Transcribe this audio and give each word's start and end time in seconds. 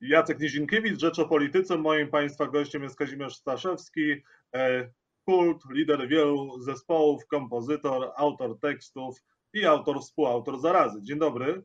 Jacek 0.00 0.40
Nizinkiewicz, 0.40 1.00
Rzecz 1.00 1.18
o 1.18 1.28
Polityce. 1.28 1.78
Moim 1.78 2.08
Państwa 2.08 2.46
gościem 2.46 2.82
jest 2.82 2.96
Kazimierz 2.96 3.36
Staszewski, 3.36 4.22
e, 4.54 4.90
kult, 5.24 5.62
lider 5.70 6.08
wielu 6.08 6.60
zespołów, 6.60 7.26
kompozytor, 7.26 8.12
autor 8.16 8.58
tekstów 8.60 9.22
i 9.52 9.64
autor, 9.64 10.00
współautor 10.00 10.60
Zarazy. 10.60 11.02
Dzień 11.02 11.18
dobry. 11.18 11.62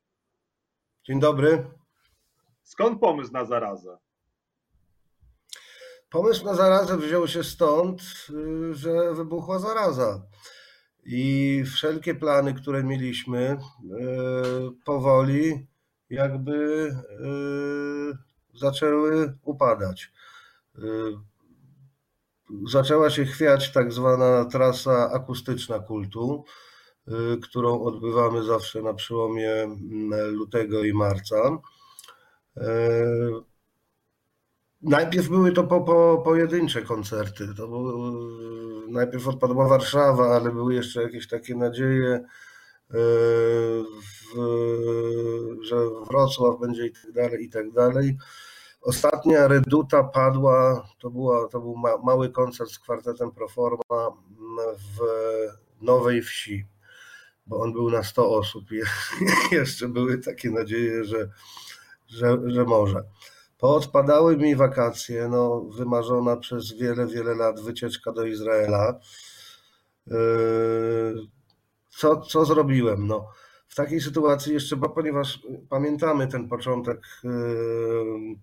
Dzień 1.03 1.19
dobry. 1.19 1.63
Skąd 2.63 2.99
pomysł 2.99 3.31
na 3.33 3.45
Zarazę? 3.45 3.97
Pomysł 6.11 6.45
na 6.45 6.55
zarazę 6.55 6.97
wziął 6.97 7.27
się 7.27 7.43
stąd, 7.43 8.01
y, 8.29 8.73
że 8.73 9.13
wybuchła 9.13 9.59
zaraza. 9.59 10.21
I 11.05 11.63
wszelkie 11.65 12.15
plany, 12.15 12.53
które 12.53 12.83
mieliśmy, 12.83 13.39
y, 13.49 13.57
powoli 14.85 15.67
jakby 16.11 16.53
y, 16.53 16.93
zaczęły 18.53 19.37
upadać. 19.43 20.11
Zaczęła 22.71 23.09
się 23.09 23.25
chwiać 23.25 23.71
tak 23.71 23.93
zwana 23.93 24.45
trasa 24.45 25.11
akustyczna 25.11 25.79
kultu, 25.79 26.45
którą 27.43 27.81
odbywamy 27.81 28.43
zawsze 28.43 28.81
na 28.81 28.93
przełomie 28.93 29.51
mm, 29.51 30.29
lutego 30.29 30.83
i 30.83 30.93
marca. 30.93 31.57
Najpierw 34.81 35.29
były 35.29 35.51
to 35.51 35.63
po, 35.63 35.81
po, 35.81 36.21
pojedyncze 36.25 36.81
koncerty. 36.81 37.47
To 37.57 37.67
był, 37.67 38.13
najpierw 38.91 39.27
odpadła 39.27 39.67
Warszawa, 39.67 40.35
ale 40.35 40.51
były 40.51 40.73
jeszcze 40.73 41.03
jakieś 41.03 41.27
takie 41.27 41.55
nadzieje, 41.55 42.25
w, 42.91 44.35
że 45.61 45.75
Wrocław 46.09 46.59
będzie 46.59 46.85
i 46.85 46.91
tak 46.91 47.11
dalej, 47.11 47.43
i 47.43 47.49
tak 47.49 47.71
dalej. 47.71 48.17
Ostatnia 48.81 49.47
reduta 49.47 50.03
padła, 50.03 50.87
to, 50.99 51.09
była, 51.09 51.47
to 51.47 51.59
był 51.59 51.75
ma, 51.75 51.97
mały 51.97 52.29
koncert 52.29 52.71
z 52.71 52.79
kwartetem 52.79 53.31
Proforma 53.31 54.11
w 54.65 54.99
Nowej 55.81 56.21
Wsi, 56.21 56.65
bo 57.47 57.59
on 57.59 57.73
był 57.73 57.89
na 57.89 58.03
100 58.03 58.29
osób 58.29 58.71
i 58.71 58.81
jeszcze 59.55 59.87
były 59.87 60.17
takie 60.17 60.51
nadzieje, 60.51 61.03
że, 61.03 61.29
że, 62.07 62.37
że 62.45 62.63
może. 62.63 63.03
Poodpadały 63.57 64.37
mi 64.37 64.55
wakacje, 64.55 65.27
no, 65.27 65.61
wymarzona 65.61 66.37
przez 66.37 66.73
wiele, 66.73 67.07
wiele 67.07 67.35
lat 67.35 67.59
wycieczka 67.59 68.11
do 68.11 68.25
Izraela. 68.25 68.99
Yy, 70.07 70.15
co, 72.01 72.21
co 72.21 72.45
zrobiłem? 72.45 73.07
No, 73.07 73.29
w 73.67 73.75
takiej 73.75 74.01
sytuacji 74.01 74.53
jeszcze, 74.53 74.75
bo 74.75 74.89
ponieważ 74.89 75.39
pamiętamy 75.69 76.27
ten 76.27 76.49
początek 76.49 76.99
yy, 77.23 78.35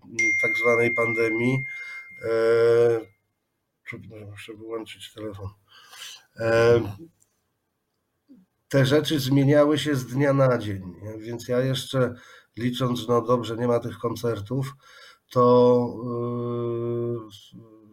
tak 0.42 0.50
zwanej 0.62 0.94
pandemii, 0.94 1.64
yy, 3.92 4.26
muszę 4.30 4.54
wyłączyć 4.54 5.14
telefon. 5.14 5.48
Te 8.68 8.86
rzeczy 8.86 9.20
zmieniały 9.20 9.78
się 9.78 9.94
z 9.96 10.06
dnia 10.06 10.32
na 10.32 10.58
dzień, 10.58 10.94
więc 11.18 11.48
ja 11.48 11.60
jeszcze 11.60 12.14
licząc, 12.56 13.08
no 13.08 13.22
dobrze, 13.22 13.56
nie 13.56 13.66
ma 13.66 13.80
tych 13.80 13.98
koncertów, 13.98 14.72
to 15.30 15.96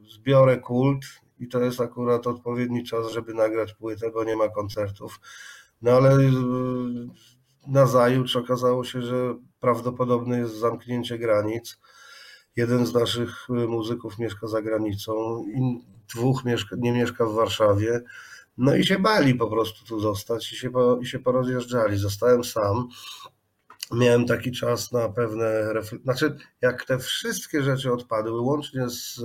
yy, 0.02 0.10
zbiorę 0.10 0.58
kult 0.58 1.06
i 1.40 1.48
to 1.48 1.60
jest 1.60 1.82
akurat 1.82 2.28
odpowiedni 2.28 2.84
czas, 2.84 3.12
żeby 3.12 3.34
nagrać 3.34 3.74
płytę, 3.74 4.12
bo 4.12 4.24
nie 4.24 4.36
ma 4.36 4.50
koncertów. 4.50 5.20
No 5.82 5.92
ale 5.92 6.24
yy, 6.24 7.08
nazajutrz 7.68 8.36
okazało 8.36 8.84
się, 8.84 9.02
że 9.02 9.36
prawdopodobne 9.60 10.40
jest 10.40 10.56
zamknięcie 10.56 11.18
granic. 11.18 11.80
Jeden 12.56 12.86
z 12.86 12.94
naszych 12.94 13.48
yy, 13.50 13.68
muzyków 13.68 14.20
mieszka 14.20 14.48
za 14.48 14.62
granicą, 14.62 15.46
dwóch 16.16 16.46
mieszka, 16.46 16.76
nie 16.80 16.92
mieszka 16.92 17.26
w 17.26 17.34
Warszawie. 17.34 18.02
No 18.58 18.76
i 18.76 18.86
się 18.86 19.00
bali 19.00 19.36
po 19.36 19.48
prostu 19.48 19.86
tu 19.86 20.00
zostać 20.00 20.54
i 20.54 20.56
się, 20.56 20.70
i 21.02 21.06
się 21.06 21.20
porozjeżdżali. 21.20 21.98
Zostałem 21.98 22.44
sam 22.44 22.88
miałem 23.92 24.26
taki 24.26 24.52
czas 24.52 24.92
na 24.92 25.10
pewne 25.10 25.74
refleksje. 25.74 26.04
Znaczy, 26.04 26.38
jak 26.62 26.86
te 26.86 27.00
wszystkie 27.00 27.64
rzeczy 27.64 27.94
odpadły, 27.94 28.42
łącznie 28.42 28.90
z, 28.90 29.16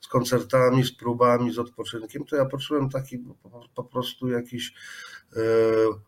z 0.00 0.08
koncertami, 0.08 0.84
z 0.84 0.96
próbami, 0.96 1.52
z 1.52 1.58
odpoczynkiem, 1.58 2.24
to 2.24 2.36
ja 2.36 2.44
poczułem 2.44 2.90
taki 2.90 3.24
po, 3.74 3.84
prostu 3.84 4.28
jakiś 4.28 4.74
e, 5.36 5.40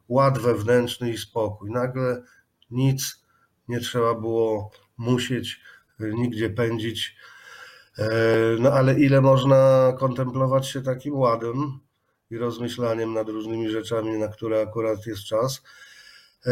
ład 0.09 0.39
wewnętrzny 0.39 1.11
i 1.11 1.19
spokój. 1.19 1.71
Nagle 1.71 2.23
nic 2.71 3.25
nie 3.69 3.81
trzeba 3.81 4.15
było 4.15 4.71
musieć 4.97 5.61
nigdzie 6.01 6.51
pędzić. 6.51 7.17
E, 7.99 8.09
no 8.59 8.73
ale 8.73 9.01
ile 9.01 9.21
można 9.21 9.93
kontemplować 9.99 10.69
się 10.69 10.83
takim 10.83 11.15
ładem 11.15 11.81
i 12.31 12.39
rozmyślaniem 12.39 13.13
nad 13.13 13.29
różnymi 13.29 13.69
rzeczami, 13.69 14.19
na 14.19 14.29
które 14.29 14.63
akurat 14.63 15.07
jest 15.07 15.25
czas. 15.25 15.63
E, 16.47 16.51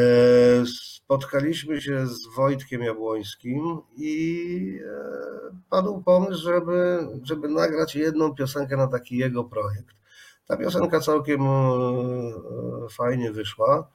spotkaliśmy 0.66 1.80
się 1.80 2.06
z 2.06 2.26
Wojtkiem 2.36 2.82
Jabłońskim 2.82 3.80
i 3.96 4.80
e, 4.84 5.56
padł 5.70 6.02
pomysł, 6.02 6.42
żeby, 6.42 7.08
żeby 7.22 7.48
nagrać 7.48 7.94
jedną 7.94 8.34
piosenkę 8.34 8.76
na 8.76 8.86
taki 8.86 9.16
jego 9.16 9.44
projekt. 9.44 9.96
Ta 10.46 10.56
piosenka 10.56 11.00
całkiem 11.00 11.42
e, 11.42 11.72
fajnie 12.90 13.32
wyszła, 13.32 13.90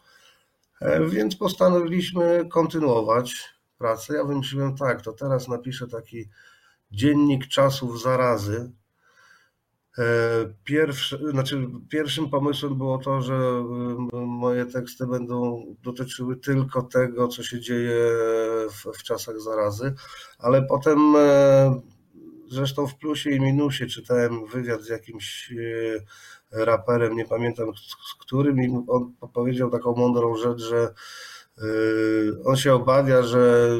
więc 1.10 1.36
postanowiliśmy 1.36 2.46
kontynuować 2.52 3.34
pracę. 3.78 4.14
Ja 4.14 4.24
wymyśliłem 4.24 4.78
tak, 4.78 5.02
to 5.02 5.14
teraz 5.14 5.48
napiszę 5.48 5.88
taki 5.88 6.30
dziennik 6.92 7.48
czasów 7.48 8.02
zarazy, 8.02 8.72
pierwszy, 10.64 11.32
znaczy 11.32 11.68
pierwszym 11.90 12.30
pomysłem 12.30 12.78
było 12.78 12.98
to, 12.98 13.22
że 13.22 13.64
moje 14.12 14.66
teksty 14.66 15.08
będą 15.08 15.66
dotyczyły 15.84 16.38
tylko 16.38 16.82
tego, 16.82 17.28
co 17.28 17.44
się 17.44 17.60
dzieje 17.60 17.96
w, 18.70 18.98
w 18.98 19.04
czasach 19.04 19.42
zarazy, 19.42 19.94
ale 20.40 20.62
potem 20.62 21.16
e, 21.16 21.82
zresztą 22.50 22.88
w 22.88 22.98
plusie 22.98 23.30
i 23.32 23.40
minusie 23.40 23.88
czytałem 23.88 24.46
wywiad 24.46 24.82
z 24.82 24.90
jakimś 24.90 25.52
e, 25.52 26.66
raperem, 26.66 27.16
nie 27.16 27.26
pamiętam 27.26 27.72
z 27.76 28.16
którym, 28.20 28.62
i 28.62 28.86
on 28.88 29.14
powiedział 29.34 29.72
taką 29.72 29.96
mądrą 29.96 30.36
rzecz, 30.36 30.60
że 30.60 30.94
on 32.46 32.56
się 32.56 32.74
obawia, 32.74 33.24
że 33.24 33.72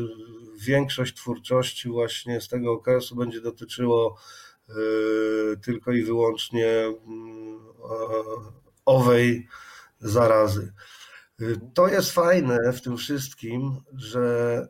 większość 0.60 1.16
twórczości 1.16 1.90
właśnie 1.90 2.42
z 2.42 2.48
tego 2.48 2.72
okresu 2.72 3.16
będzie 3.16 3.42
dotyczyło 3.42 4.18
E, 4.51 4.51
tylko 5.66 5.92
i 5.92 6.04
wyłącznie 6.04 6.68
mm, 7.08 7.60
owej 8.86 9.48
zarazy. 10.00 10.74
E, 11.42 11.46
to 11.74 11.88
jest 11.88 12.12
fajne 12.12 12.74
w 12.74 12.82
tym 12.82 12.98
wszystkim, 12.98 13.76
że 13.94 14.68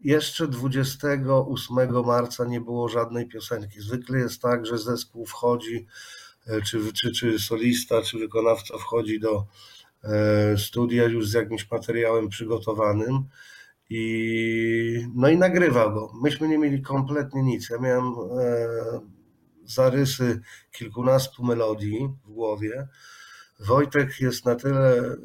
jeszcze 0.00 0.48
28 0.48 2.04
marca 2.06 2.44
nie 2.44 2.60
było 2.60 2.88
żadnej 2.88 3.28
piosenki. 3.28 3.80
Zwykle 3.80 4.18
jest 4.18 4.42
tak, 4.42 4.66
że 4.66 4.78
zespół 4.78 5.26
wchodzi, 5.26 5.86
e, 6.46 6.62
czy, 6.62 6.92
czy, 6.92 7.12
czy 7.12 7.38
solista, 7.38 8.02
czy 8.02 8.18
wykonawca 8.18 8.78
wchodzi 8.78 9.20
do 9.20 9.46
studia 10.56 11.04
już 11.04 11.28
z 11.28 11.32
jakimś 11.32 11.70
materiałem 11.70 12.28
przygotowanym 12.28 13.24
i 13.90 15.06
no 15.14 15.28
i 15.28 15.36
nagrywa 15.36 15.90
go. 15.90 16.12
Myśmy 16.22 16.48
nie 16.48 16.58
mieli 16.58 16.82
kompletnie 16.82 17.42
nic. 17.42 17.70
Ja 17.70 17.78
miałem 17.78 18.14
zarysy 19.70 20.40
kilkunastu 20.72 21.44
melodii 21.44 22.08
w 22.24 22.30
głowie. 22.30 22.88
Wojtek 23.60 24.20
jest 24.20 24.44
na 24.44 24.54
tyle 24.54 24.98
y, 24.98 25.16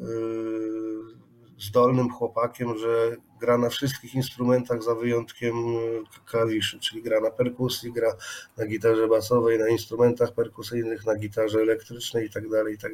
zdolnym 1.58 2.10
chłopakiem, 2.10 2.78
że 2.78 3.16
gra 3.40 3.58
na 3.58 3.68
wszystkich 3.68 4.14
instrumentach 4.14 4.82
za 4.82 4.94
wyjątkiem 4.94 5.56
y, 5.56 6.02
klawiszy, 6.26 6.78
czyli 6.80 7.02
gra 7.02 7.20
na 7.20 7.30
perkusji, 7.30 7.92
gra 7.92 8.16
na 8.56 8.66
gitarze 8.66 9.08
basowej, 9.08 9.58
na 9.58 9.68
instrumentach 9.68 10.34
perkusyjnych, 10.34 11.06
na 11.06 11.16
gitarze 11.16 11.58
elektrycznej 11.58 12.26
i 12.26 12.30
tak 12.30 12.48
dalej, 12.48 12.74
i 12.74 12.78
tak. 12.78 12.92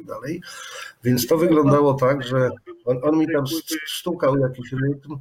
Więc 1.03 1.27
to 1.27 1.37
wyglądało 1.37 1.93
tak, 1.93 2.23
że 2.23 2.49
on, 2.85 2.99
on 3.03 3.17
mi 3.17 3.27
tam 3.33 3.45
stukał 3.87 4.37
jakiś 4.37 4.71
rytm 4.71 5.17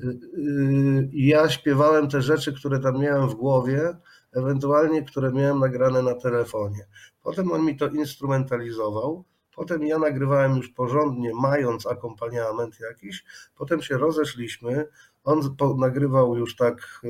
y, 0.00 1.08
i 1.12 1.26
ja 1.26 1.48
śpiewałem 1.48 2.08
te 2.08 2.22
rzeczy, 2.22 2.52
które 2.52 2.80
tam 2.80 3.00
miałem 3.00 3.28
w 3.28 3.34
głowie, 3.34 3.94
ewentualnie 4.32 5.02
które 5.02 5.32
miałem 5.32 5.58
nagrane 5.58 6.02
na 6.02 6.14
telefonie. 6.14 6.86
Potem 7.22 7.52
on 7.52 7.64
mi 7.64 7.76
to 7.76 7.88
instrumentalizował, 7.88 9.24
potem 9.56 9.86
ja 9.86 9.98
nagrywałem 9.98 10.56
już 10.56 10.68
porządnie, 10.68 11.30
mając 11.34 11.86
akompaniament 11.86 12.80
jakiś, 12.80 13.24
potem 13.56 13.82
się 13.82 13.98
rozeszliśmy, 13.98 14.86
on 15.24 15.56
nagrywał 15.78 16.36
już 16.36 16.56
tak 16.56 17.00
e, 17.04 17.08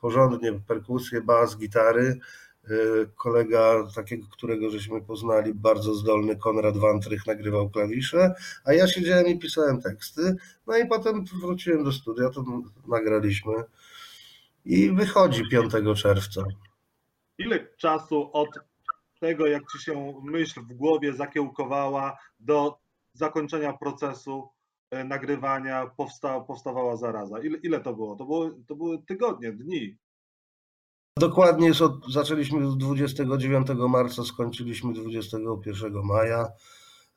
porządnie 0.00 0.52
perkusję, 0.68 1.20
bas, 1.20 1.56
gitary, 1.56 2.18
e, 2.64 2.68
kolega 3.16 3.86
takiego, 3.94 4.26
którego 4.32 4.70
żeśmy 4.70 5.00
poznali, 5.00 5.54
bardzo 5.54 5.94
zdolny 5.94 6.36
Konrad 6.36 6.76
Wantrych 6.76 7.26
nagrywał 7.26 7.70
klawisze, 7.70 8.34
a 8.64 8.72
ja 8.72 8.86
siedziałem 8.86 9.26
i 9.26 9.38
pisałem 9.38 9.80
teksty. 9.80 10.36
No 10.66 10.78
i 10.78 10.86
potem 10.86 11.24
wróciłem 11.42 11.84
do 11.84 11.92
studia, 11.92 12.30
to 12.30 12.44
nagraliśmy 12.88 13.52
i 14.64 14.90
wychodzi 14.90 15.48
5 15.50 15.72
czerwca. 15.96 16.44
Ile 17.38 17.66
czasu 17.76 18.30
od 18.32 18.48
tego, 19.20 19.46
jak 19.46 19.62
ci 19.72 19.84
się 19.84 20.14
myśl 20.22 20.60
w 20.60 20.74
głowie 20.74 21.12
zakiełkowała, 21.12 22.18
do 22.40 22.78
zakończenia 23.12 23.72
procesu 23.72 24.48
e, 24.90 25.04
nagrywania 25.04 25.86
powsta, 25.96 26.40
powstawała 26.40 26.96
zaraza? 26.96 27.40
Ile, 27.40 27.58
ile 27.58 27.80
to 27.80 27.94
było? 27.94 28.16
To, 28.16 28.24
było? 28.24 28.50
to 28.66 28.76
były 28.76 29.02
tygodnie, 29.02 29.52
dni. 29.52 29.96
Dokładnie 31.18 31.68
jest 31.68 31.82
od, 31.82 32.12
zaczęliśmy 32.12 32.76
29 32.76 33.66
marca, 33.88 34.24
skończyliśmy 34.24 34.92
21 34.92 35.92
maja, 36.04 36.48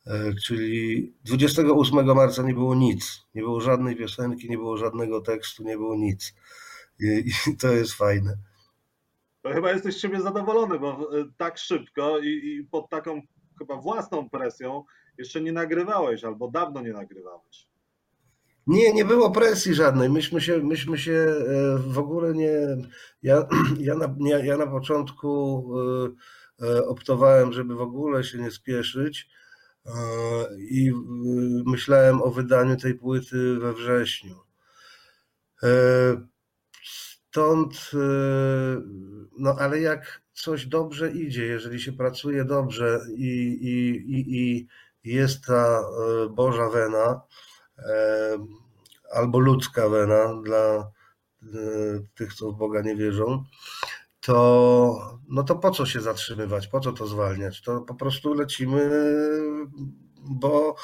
e, 0.07 0.33
czyli 0.33 1.13
28 1.25 2.05
marca 2.15 2.43
nie 2.43 2.53
było 2.53 2.75
nic. 2.75 3.21
Nie 3.35 3.41
było 3.41 3.61
żadnej 3.61 3.95
piosenki, 3.95 4.49
nie 4.49 4.57
było 4.57 4.77
żadnego 4.77 5.21
tekstu, 5.21 5.63
nie 5.63 5.77
było 5.77 5.95
nic. 5.95 6.33
I, 6.99 7.31
to 7.61 7.71
jest 7.71 7.93
fajne. 7.93 8.37
To 9.41 9.53
chyba 9.53 9.71
jesteś 9.71 9.95
z 9.95 9.99
siebie 9.99 10.21
zadowolony, 10.21 10.79
bo 10.79 11.19
e, 11.19 11.25
tak 11.37 11.57
szybko 11.57 12.19
i, 12.19 12.27
i 12.27 12.67
pod 12.71 12.89
taką 12.89 13.21
chyba 13.59 13.75
własną 13.75 14.29
presją 14.29 14.83
jeszcze 15.17 15.41
nie 15.41 15.51
nagrywałeś 15.51 16.23
albo 16.23 16.51
dawno 16.51 16.81
nie 16.81 16.93
nagrywałeś. 16.93 17.67
Nie, 18.67 18.93
nie 18.93 19.05
było 19.05 19.31
presji 19.31 19.73
żadnej. 19.73 20.09
Myśmy 20.09 20.41
się, 20.41 20.57
myśmy 20.57 20.97
się 20.97 21.11
e, 21.11 21.77
w 21.77 21.97
ogóle 21.97 22.33
nie. 22.33 22.51
Ja, 23.23 23.47
ja, 23.79 23.95
na, 23.95 24.15
ja 24.43 24.57
na 24.57 24.67
początku 24.67 25.63
e, 26.61 26.87
optowałem, 26.87 27.53
żeby 27.53 27.75
w 27.75 27.81
ogóle 27.81 28.23
się 28.23 28.37
nie 28.37 28.51
spieszyć 28.51 29.29
i 30.69 30.91
myślałem 31.65 32.21
o 32.21 32.31
wydaniu 32.31 32.77
tej 32.77 32.95
płyty 32.95 33.59
we 33.59 33.73
wrześniu. 33.73 34.35
Stąd, 37.33 37.91
y, 37.93 37.97
no 39.37 39.55
ale 39.59 39.79
jak 39.79 40.21
coś 40.33 40.65
dobrze 40.65 41.11
idzie, 41.11 41.45
jeżeli 41.45 41.81
się 41.81 41.93
pracuje 41.93 42.45
dobrze 42.45 42.99
i, 43.17 43.57
i, 43.61 43.89
i, 44.15 44.37
i 44.39 44.67
jest 45.03 45.45
ta 45.45 45.81
y, 46.25 46.29
Boża 46.29 46.69
wena 46.69 47.21
y, 47.79 47.83
albo 49.13 49.39
ludzka 49.39 49.89
wena 49.89 50.41
dla 50.43 50.91
tych, 52.15 52.33
co 52.33 52.51
w 52.51 52.57
Boga 52.57 52.81
nie 52.81 52.95
wierzą, 52.95 53.43
to, 54.21 55.19
no 55.29 55.43
to 55.43 55.55
po 55.55 55.71
co 55.71 55.85
się 55.85 56.01
zatrzymywać, 56.01 56.67
po 56.67 56.79
co 56.79 56.91
to 56.91 57.07
zwalniać? 57.07 57.61
To 57.61 57.81
po 57.81 57.95
prostu 57.95 58.33
lecimy, 58.33 58.89
bo, 60.21 60.75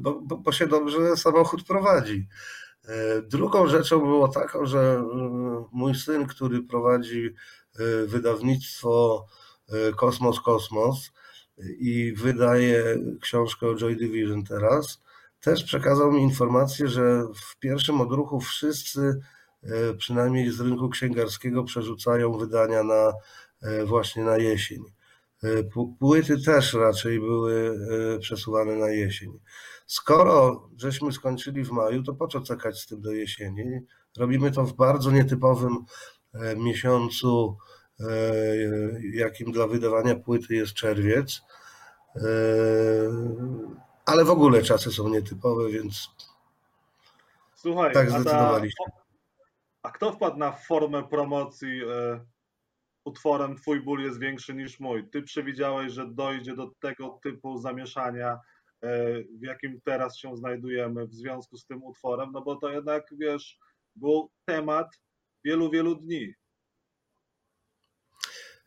bo, 0.00 0.20
bo 0.20 0.52
się 0.52 0.66
dobrze 0.66 1.16
samochód 1.16 1.64
prowadzi. 1.64 2.28
E, 2.88 3.22
drugą 3.22 3.66
rzeczą 3.66 4.00
było 4.00 4.28
taką, 4.28 4.66
że 4.66 4.80
mm, 4.80 5.64
mój 5.72 5.94
syn, 5.94 6.26
który 6.26 6.62
prowadzi 6.62 7.26
e, 7.78 8.06
wydawnictwo 8.06 9.26
e, 9.68 9.92
Kosmos 9.92 10.40
Kosmos 10.40 11.12
i 11.78 12.12
wydaje 12.16 12.98
książkę 13.20 13.66
o 13.66 13.76
Joy 13.76 13.96
Division 13.96 14.44
teraz, 14.44 15.02
też 15.40 15.64
przekazał 15.64 16.12
mi 16.12 16.22
informację, 16.22 16.88
że 16.88 17.22
w 17.34 17.58
pierwszym 17.58 18.00
odruchu 18.00 18.40
wszyscy, 18.40 19.20
przynajmniej 19.98 20.50
z 20.50 20.60
rynku 20.60 20.88
księgarskiego, 20.88 21.64
przerzucają 21.64 22.32
wydania 22.32 22.82
na 22.82 23.12
właśnie 23.84 24.24
na 24.24 24.36
jesień. 24.36 24.82
Płyty 25.98 26.44
też 26.44 26.74
raczej 26.74 27.20
były 27.20 27.78
przesuwane 28.20 28.76
na 28.76 28.90
jesień. 28.90 29.38
Skoro 29.88 30.68
żeśmy 30.76 31.12
skończyli 31.12 31.64
w 31.64 31.70
maju, 31.70 32.02
to 32.02 32.14
po 32.14 32.28
co 32.28 32.40
czekać 32.40 32.80
z 32.80 32.86
tym 32.86 33.00
do 33.00 33.12
jesieni? 33.12 33.80
Robimy 34.18 34.50
to 34.50 34.64
w 34.64 34.72
bardzo 34.72 35.10
nietypowym 35.10 35.76
e, 36.34 36.56
miesiącu, 36.56 37.56
e, 38.00 38.06
jakim 39.12 39.52
dla 39.52 39.66
wydawania 39.66 40.14
płyty 40.14 40.54
jest 40.54 40.74
czerwiec. 40.74 41.42
E, 42.16 42.20
ale 44.06 44.24
w 44.24 44.30
ogóle 44.30 44.62
czasy 44.62 44.92
są 44.92 45.08
nietypowe, 45.08 45.68
więc 45.68 46.10
Słuchaj, 47.54 47.94
tak 47.94 48.10
zdecydowaliśmy. 48.10 48.84
A, 48.86 48.90
ta, 48.90 48.96
a 49.82 49.90
kto 49.90 50.12
wpadł 50.12 50.36
na 50.36 50.52
formę 50.52 51.08
promocji 51.08 51.82
utworem 53.04 53.56
Twój 53.56 53.80
ból 53.80 54.00
jest 54.02 54.20
większy 54.20 54.54
niż 54.54 54.80
mój? 54.80 55.10
Ty 55.10 55.22
przewidziałeś, 55.22 55.92
że 55.92 56.06
dojdzie 56.06 56.56
do 56.56 56.70
tego 56.80 57.18
typu 57.22 57.58
zamieszania 57.58 58.38
w 59.40 59.42
jakim 59.42 59.80
teraz 59.84 60.18
się 60.18 60.36
znajdujemy 60.36 61.06
w 61.06 61.14
związku 61.14 61.56
z 61.56 61.66
tym 61.66 61.82
utworem, 61.82 62.32
no 62.32 62.42
bo 62.42 62.56
to 62.56 62.70
jednak, 62.70 63.06
wiesz, 63.12 63.58
był 63.96 64.30
temat 64.44 64.88
wielu, 65.44 65.70
wielu 65.70 65.94
dni. 65.94 66.34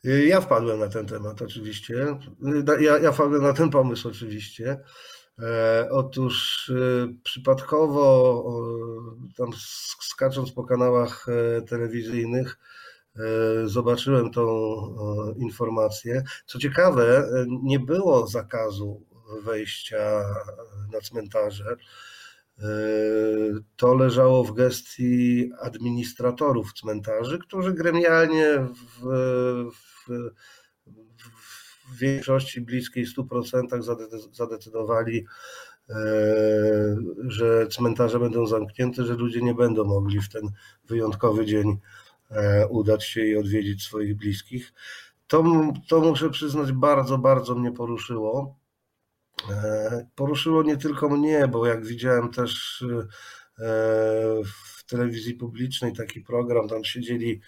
Ja 0.03 0.41
wpadłem 0.41 0.79
na 0.79 0.87
ten 0.87 1.05
temat 1.05 1.41
oczywiście. 1.41 2.17
Ja, 2.79 2.97
ja 2.97 3.11
wpadłem 3.11 3.43
na 3.43 3.53
ten 3.53 3.69
pomysł 3.69 4.07
oczywiście. 4.07 4.79
E, 5.39 5.87
otóż 5.91 6.69
e, 6.69 7.13
przypadkowo, 7.23 8.43
tam 9.37 9.49
skacząc 10.01 10.51
po 10.51 10.63
kanałach 10.63 11.25
telewizyjnych, 11.67 12.57
zobaczyłem 13.65 14.31
tą 14.31 14.45
informację. 15.37 16.23
Co 16.45 16.59
ciekawe, 16.59 17.29
nie 17.63 17.79
było 17.79 18.27
zakazu 18.27 19.05
wejścia 19.43 20.23
na 20.91 21.01
cmentarze. 21.01 21.75
E, 22.59 22.65
to 23.75 23.93
leżało 23.95 24.43
w 24.43 24.53
gestii 24.53 25.51
administratorów 25.61 26.73
cmentarzy, 26.73 27.39
którzy 27.39 27.73
gremialnie 27.73 28.59
w, 28.59 29.05
w, 29.71 30.09
w 31.91 31.97
większości 31.97 32.61
bliskiej 32.61 33.05
100% 33.05 33.81
zadecydowali, 34.31 35.25
e, 35.89 35.95
że 37.27 37.67
cmentarze 37.67 38.19
będą 38.19 38.45
zamknięte, 38.45 39.05
że 39.05 39.13
ludzie 39.13 39.41
nie 39.41 39.53
będą 39.53 39.83
mogli 39.83 40.21
w 40.21 40.29
ten 40.29 40.51
wyjątkowy 40.85 41.45
dzień 41.45 41.77
e, 42.31 42.67
udać 42.67 43.05
się 43.05 43.25
i 43.25 43.37
odwiedzić 43.37 43.83
swoich 43.83 44.17
bliskich. 44.17 44.73
To, 45.27 45.43
to 45.87 46.01
muszę 46.01 46.29
przyznać, 46.29 46.71
bardzo, 46.71 47.17
bardzo 47.17 47.55
mnie 47.55 47.71
poruszyło. 47.71 48.60
E, 49.49 50.07
poruszyło 50.15 50.63
nie 50.63 50.77
tylko 50.77 51.09
mnie, 51.09 51.47
bo 51.47 51.65
jak 51.65 51.85
widziałem 51.85 52.31
też 52.31 52.81
e, 52.81 53.63
w 54.45 54.83
telewizji 54.87 55.33
publicznej 55.33 55.93
taki 55.93 56.21
program, 56.21 56.67
tam 56.67 56.83
siedzieli 56.83 57.41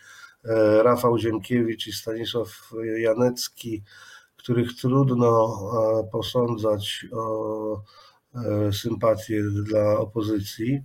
e, 0.45 0.83
Rafał 0.83 1.17
Ziemkiewicz 1.17 1.87
i 1.87 1.93
Stanisław 1.93 2.71
Janecki, 2.97 3.83
których 4.35 4.75
trudno 4.75 5.59
posądzać 6.11 7.05
o 7.11 7.81
sympatię 8.71 9.43
dla 9.43 9.97
opozycji. 9.97 10.81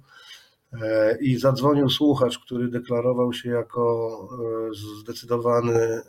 I 1.21 1.37
zadzwonił 1.37 1.91
słuchacz, 1.91 2.39
który 2.39 2.69
deklarował 2.69 3.33
się 3.33 3.51
jako 3.51 4.29
zdecydowany 5.01 6.01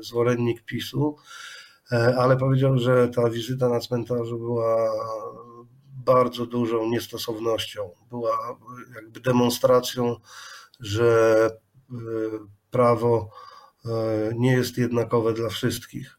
zwolennik 0.00 0.64
PiSu 0.64 1.16
ale 2.18 2.36
powiedział, 2.36 2.78
że 2.78 3.08
ta 3.08 3.30
wizyta 3.30 3.68
na 3.68 3.80
cmentarzu 3.80 4.38
była 4.38 4.90
bardzo 6.04 6.46
dużą 6.46 6.88
niestosownością. 6.88 7.90
Była 8.10 8.58
jakby 8.94 9.20
demonstracją, 9.20 10.16
że 10.80 11.50
e, 11.90 11.94
prawo 12.70 13.30
e, 13.84 13.88
nie 14.34 14.52
jest 14.52 14.78
jednakowe 14.78 15.32
dla 15.32 15.48
wszystkich. 15.48 16.14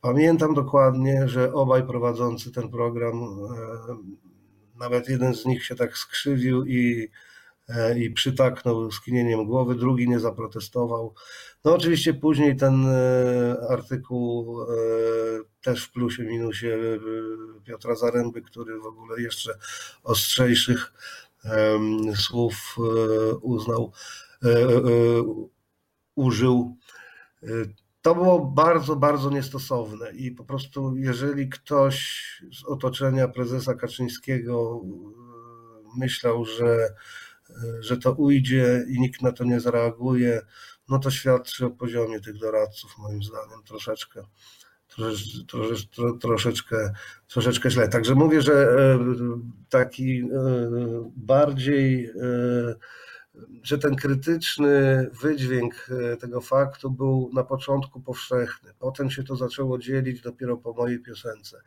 Pamiętam 0.00 0.54
dokładnie, 0.54 1.28
że 1.28 1.52
obaj 1.52 1.86
prowadzący 1.86 2.52
ten 2.52 2.70
program, 2.70 3.14
nawet 4.74 5.08
jeden 5.08 5.34
z 5.34 5.46
nich 5.46 5.64
się 5.64 5.74
tak 5.74 5.96
skrzywił 5.96 6.64
i 6.64 7.08
E, 7.08 7.08
i 7.96 8.10
przytaknął 8.10 8.92
skinieniem 8.92 9.46
głowy, 9.46 9.74
drugi 9.74 10.08
nie 10.08 10.20
zaprotestował. 10.20 11.14
No 11.64 11.74
oczywiście 11.74 12.14
później 12.14 12.56
ten 12.56 12.86
e, 12.86 13.56
artykuł 13.68 14.62
e, 14.62 14.66
też 15.62 15.84
w 15.84 15.92
plusie, 15.92 16.22
minusie 16.22 16.78
Piotra 17.64 17.94
Zaręby, 17.94 18.42
który 18.42 18.80
w 18.80 18.86
ogóle 18.86 19.20
jeszcze 19.20 19.58
ostrzejszych 20.02 20.92
słów 22.16 22.76
uznał, 23.40 23.92
użył. 26.14 26.76
To 28.02 28.14
było 28.14 28.40
bardzo, 28.40 28.96
bardzo 28.96 29.30
niestosowne 29.30 30.12
i 30.12 30.30
po 30.30 30.44
prostu 30.44 30.96
jeżeli 30.96 31.48
ktoś 31.48 32.24
z 32.52 32.64
otoczenia 32.64 33.28
prezesa 33.28 33.74
Kaczyńskiego 33.74 34.80
myślał, 35.96 36.44
że 36.44 36.94
że 37.80 37.96
to 37.96 38.12
ujdzie 38.12 38.84
i 38.88 39.00
nikt 39.00 39.22
na 39.22 39.32
to 39.32 39.44
nie 39.44 39.60
zareaguje, 39.60 40.40
no 40.88 40.98
to 40.98 41.10
świadczy 41.10 41.66
o 41.66 41.70
poziomie 41.70 42.20
tych 42.20 42.38
doradców, 42.38 42.98
moim 42.98 43.22
zdaniem, 43.22 43.62
troszeczkę. 43.64 44.24
Troszeczkę, 44.96 46.18
troszeczkę, 46.20 46.92
troszeczkę 47.28 47.70
źle. 47.70 47.88
Także 47.88 48.14
mówię, 48.14 48.42
że 48.42 48.52
e, 48.52 48.98
taki 49.68 50.20
e, 50.20 50.26
bardziej, 51.16 52.06
e, 52.06 52.12
że 53.62 53.78
ten 53.78 53.96
krytyczny 53.96 55.10
wydźwięk 55.22 55.88
tego 56.20 56.40
faktu 56.40 56.90
był 56.90 57.30
na 57.34 57.44
początku 57.44 58.00
powszechny. 58.00 58.74
Potem 58.78 59.10
się 59.10 59.22
to 59.22 59.36
zaczęło 59.36 59.78
dzielić 59.78 60.20
dopiero 60.20 60.56
po 60.56 60.72
mojej 60.72 60.98
piosence. 60.98 61.60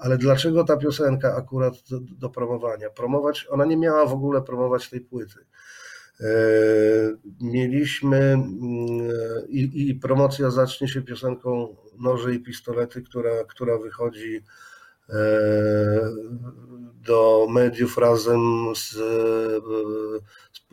Ale 0.00 0.18
dlaczego 0.18 0.64
ta 0.64 0.76
piosenka 0.76 1.36
akurat 1.36 1.74
do, 1.90 2.00
do 2.00 2.30
promowania? 2.30 2.90
Promować, 2.90 3.46
ona 3.50 3.64
nie 3.64 3.76
miała 3.76 4.06
w 4.06 4.12
ogóle 4.12 4.42
promować 4.42 4.90
tej 4.90 5.00
płyty. 5.00 5.38
E, 6.20 6.26
mieliśmy 7.40 8.16
mm, 8.16 8.48
i, 9.48 9.88
i, 9.90 9.94
promocja 9.94 10.50
zacznie 10.50 10.88
się 10.88 11.02
piosenką 11.02 11.76
Noże 11.98 12.34
i 12.34 12.40
pistolety, 12.40 13.02
która, 13.02 13.44
która 13.48 13.78
wychodzi 13.78 14.44
e, 15.08 15.14
do 16.94 17.46
mediów 17.50 17.98
razem 17.98 18.40
z, 18.74 18.90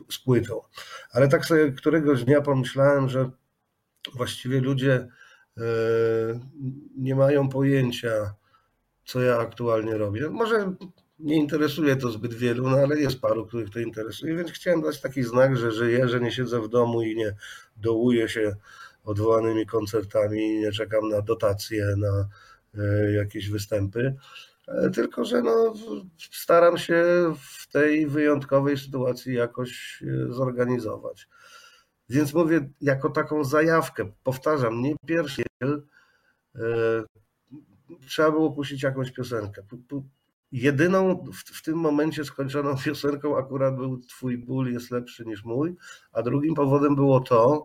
z, 0.08 0.18
płytą. 0.24 0.60
Ale 1.12 1.28
tak 1.28 1.46
sobie 1.46 1.72
któregoś 1.72 2.24
dnia 2.24 2.40
pomyślałem, 2.40 3.08
że 3.08 3.30
właściwie 4.14 4.60
ludzie 4.60 5.08
e, 5.56 5.62
nie 6.96 7.14
mają 7.14 7.48
pojęcia, 7.48 8.34
co 9.08 9.20
ja 9.20 9.38
aktualnie 9.38 9.96
robię. 9.96 10.30
Może 10.30 10.74
nie 11.18 11.36
interesuje 11.36 11.96
to 11.96 12.10
zbyt 12.10 12.34
wielu, 12.34 12.70
no 12.70 12.76
ale 12.76 13.00
jest 13.00 13.20
paru, 13.20 13.46
których 13.46 13.70
to 13.70 13.78
interesuje, 13.78 14.36
więc 14.36 14.50
chciałem 14.50 14.82
dać 14.82 15.00
taki 15.00 15.22
znak, 15.22 15.56
że 15.56 15.72
żyję, 15.72 16.08
że 16.08 16.20
nie 16.20 16.32
siedzę 16.32 16.60
w 16.60 16.68
domu 16.68 17.02
i 17.02 17.16
nie 17.16 17.34
dołuję 17.76 18.28
się 18.28 18.56
odwołanymi 19.04 19.66
koncertami, 19.66 20.60
nie 20.60 20.72
czekam 20.72 21.08
na 21.08 21.22
dotacje, 21.22 21.86
na 21.96 22.28
e, 22.82 23.12
jakieś 23.12 23.50
występy, 23.50 24.16
e, 24.68 24.90
tylko 24.90 25.24
że 25.24 25.42
no, 25.42 25.74
staram 26.32 26.78
się 26.78 27.04
w 27.40 27.72
tej 27.72 28.06
wyjątkowej 28.06 28.78
sytuacji 28.78 29.34
jakoś 29.34 30.02
e, 30.02 30.32
zorganizować. 30.32 31.28
Więc 32.08 32.34
mówię, 32.34 32.68
jako 32.80 33.10
taką 33.10 33.44
zajawkę, 33.44 34.12
powtarzam, 34.24 34.82
nie 34.82 34.94
pierwszy 35.06 35.42
trzeba 38.06 38.30
było 38.30 38.52
puścić 38.52 38.82
jakąś 38.82 39.10
piosenkę. 39.10 39.62
Jedyną 40.52 41.24
w, 41.32 41.58
w, 41.58 41.62
tym 41.62 41.78
momencie 41.78 42.24
skończoną 42.24 42.76
piosenką 42.84 43.38
akurat 43.38 43.76
był 43.76 43.98
Twój 43.98 44.38
ból 44.38 44.72
jest 44.72 44.90
lepszy 44.90 45.24
niż 45.24 45.44
mój, 45.44 45.76
a 46.12 46.22
drugim 46.22 46.54
powodem 46.54 46.94
było 46.94 47.20
to, 47.20 47.64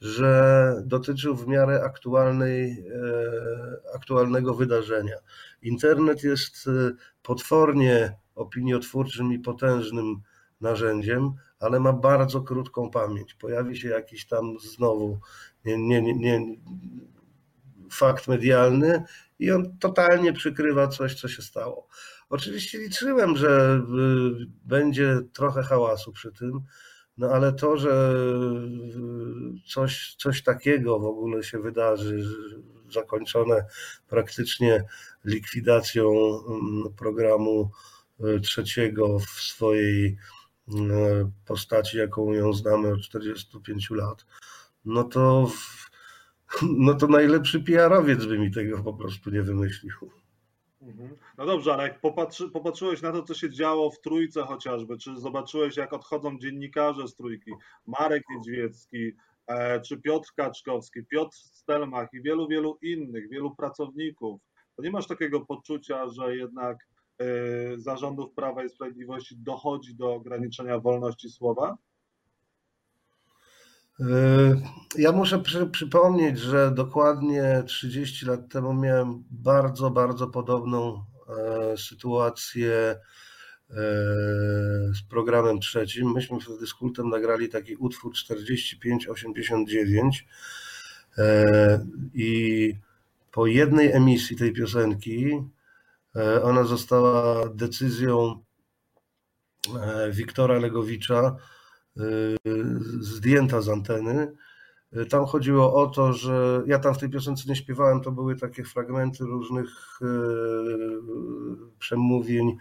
że 0.00 0.82
dotyczył 0.86 1.36
w 1.36 1.46
miarę 1.46 1.82
aktualnej, 1.84 2.70
e, 2.70 3.94
aktualnego 3.94 4.54
wydarzenia. 4.54 5.16
Internet 5.62 6.22
jest 6.22 6.66
e, 6.66 6.70
potwornie 7.22 8.16
opiniotwórczym 8.34 9.32
i 9.32 9.38
potężnym 9.38 10.16
narzędziem, 10.60 11.32
ale 11.58 11.80
ma 11.80 11.92
bardzo 11.92 12.40
krótką 12.42 12.90
pamięć. 12.90 13.34
Pojawi 13.34 13.76
się 13.76 13.88
jakiś 13.88 14.26
tam 14.26 14.58
znowu 14.58 15.18
nie, 15.64 15.78
nie, 15.78 16.02
nie, 16.02 16.40
fakt 17.94 18.28
medialny 18.28 19.04
i 19.38 19.50
on 19.50 19.78
totalnie 19.78 20.32
przykrywa 20.32 20.88
coś, 20.88 21.14
co 21.14 21.28
się 21.28 21.42
stało. 21.42 21.88
Oczywiście 22.28 22.78
liczyłem, 22.78 23.36
że 23.36 23.80
y, 24.42 24.46
będzie 24.64 25.20
trochę 25.32 25.62
hałasu 25.62 26.12
przy 26.12 26.32
tym, 26.32 26.60
no 27.18 27.28
ale 27.28 27.52
to, 27.52 27.76
że 27.76 28.14
y, 29.56 29.68
coś, 29.68 30.14
coś 30.18 30.42
takiego 30.42 30.98
w 30.98 31.04
ogóle 31.04 31.42
się 31.42 31.58
wydarzy, 31.58 32.24
zakończone 32.90 33.64
praktycznie 34.08 34.84
likwidacją 35.24 36.10
mm, 36.48 36.94
programu 36.96 37.70
y, 38.20 38.40
trzeciego 38.40 39.18
w 39.18 39.30
swojej 39.30 40.16
postaci, 41.46 41.98
jaką 41.98 42.32
ją 42.32 42.52
znamy 42.52 42.92
od 42.92 43.00
45 43.00 43.90
lat, 43.90 44.26
no 44.84 45.04
to, 45.04 45.50
no 46.62 46.94
to 46.94 47.06
najlepszy 47.06 47.60
PR-owiec 47.60 48.26
by 48.26 48.38
mi 48.38 48.50
tego 48.50 48.82
po 48.82 48.94
prostu 48.94 49.30
nie 49.30 49.42
wymyślił. 49.42 49.92
Mhm. 50.82 51.16
No 51.38 51.46
dobrze, 51.46 51.74
ale 51.74 51.82
jak 51.82 52.00
popatrzy, 52.00 52.50
popatrzyłeś 52.50 53.02
na 53.02 53.12
to, 53.12 53.22
co 53.22 53.34
się 53.34 53.50
działo 53.50 53.90
w 53.90 54.00
Trójce 54.00 54.42
chociażby, 54.42 54.98
czy 54.98 55.16
zobaczyłeś, 55.16 55.76
jak 55.76 55.92
odchodzą 55.92 56.38
dziennikarze 56.38 57.08
z 57.08 57.14
Trójki, 57.14 57.52
Marek 57.86 58.22
Niedźwiecki, 58.30 59.12
e, 59.46 59.80
czy 59.80 60.00
Piotr 60.00 60.28
Kaczkowski, 60.36 61.04
Piotr 61.04 61.36
Stelmach 61.36 62.08
i 62.12 62.22
wielu, 62.22 62.48
wielu 62.48 62.78
innych, 62.82 63.28
wielu 63.28 63.54
pracowników, 63.56 64.40
to 64.76 64.82
nie 64.82 64.90
masz 64.90 65.06
takiego 65.06 65.40
poczucia, 65.40 66.08
że 66.08 66.36
jednak 66.36 66.78
e, 67.18 67.24
zarządów 67.76 68.32
Prawa 68.34 68.64
i 68.64 68.68
Sprawiedliwości 68.68 69.36
dochodzi 69.38 69.94
do 69.94 70.14
ograniczenia 70.14 70.78
wolności 70.78 71.30
słowa? 71.30 71.76
Ja 74.98 75.12
muszę 75.12 75.38
przy, 75.38 75.66
przypomnieć, 75.66 76.38
że 76.38 76.70
dokładnie 76.70 77.62
30 77.66 78.26
lat 78.26 78.48
temu 78.48 78.74
miałem 78.74 79.24
bardzo, 79.30 79.90
bardzo 79.90 80.26
podobną 80.26 81.04
e, 81.28 81.76
sytuację 81.76 82.74
e, 82.74 83.00
z 84.94 85.02
programem 85.10 85.60
trzecim. 85.60 86.12
Myśmy 86.12 86.40
wtedy 86.40 86.66
z 86.66 86.74
kultem 86.74 87.08
nagrali 87.08 87.48
taki 87.48 87.76
utwór 87.76 88.14
4589 88.14 90.26
e, 91.18 91.86
i 92.14 92.74
po 93.32 93.46
jednej 93.46 93.92
emisji 93.92 94.36
tej 94.36 94.52
piosenki 94.52 95.42
ona 96.42 96.64
została 96.64 97.48
decyzją 97.48 98.44
Wiktora 100.10 100.58
Legowicza 100.58 101.36
zdjęta 103.00 103.60
z 103.60 103.68
anteny. 103.68 104.32
Y, 104.96 105.06
tam 105.06 105.26
chodziło 105.26 105.74
o 105.74 105.86
to, 105.86 106.12
że 106.12 106.62
ja 106.66 106.78
tam 106.78 106.94
w 106.94 106.98
tej 106.98 107.10
piosence 107.10 107.48
nie 107.48 107.56
śpiewałem, 107.56 108.00
to 108.00 108.12
były 108.12 108.36
takie 108.36 108.64
fragmenty 108.64 109.24
różnych 109.24 109.98
y, 110.02 110.06
przemówień 111.78 112.56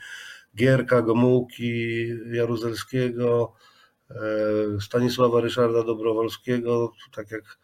Gierka, 0.56 1.02
Gomułki, 1.02 2.08
Jaruzelskiego, 2.32 3.54
Stanisława 4.80 5.42
Ryszarda 5.42 5.84
Dobrowolskiego, 5.84 6.92
tak 7.16 7.32
jak 7.32 7.58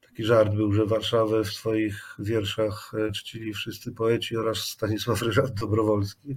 taki 0.00 0.24
żart 0.24 0.54
był, 0.54 0.72
że 0.72 0.86
Warszawę 0.86 1.44
w 1.44 1.52
swoich 1.52 2.14
wierszach 2.18 2.92
czcili 3.14 3.54
wszyscy 3.54 3.92
poeci 3.92 4.36
oraz 4.36 4.58
Stanisław 4.58 5.22
Ryszard 5.22 5.60
Dobrowolski. 5.60 6.36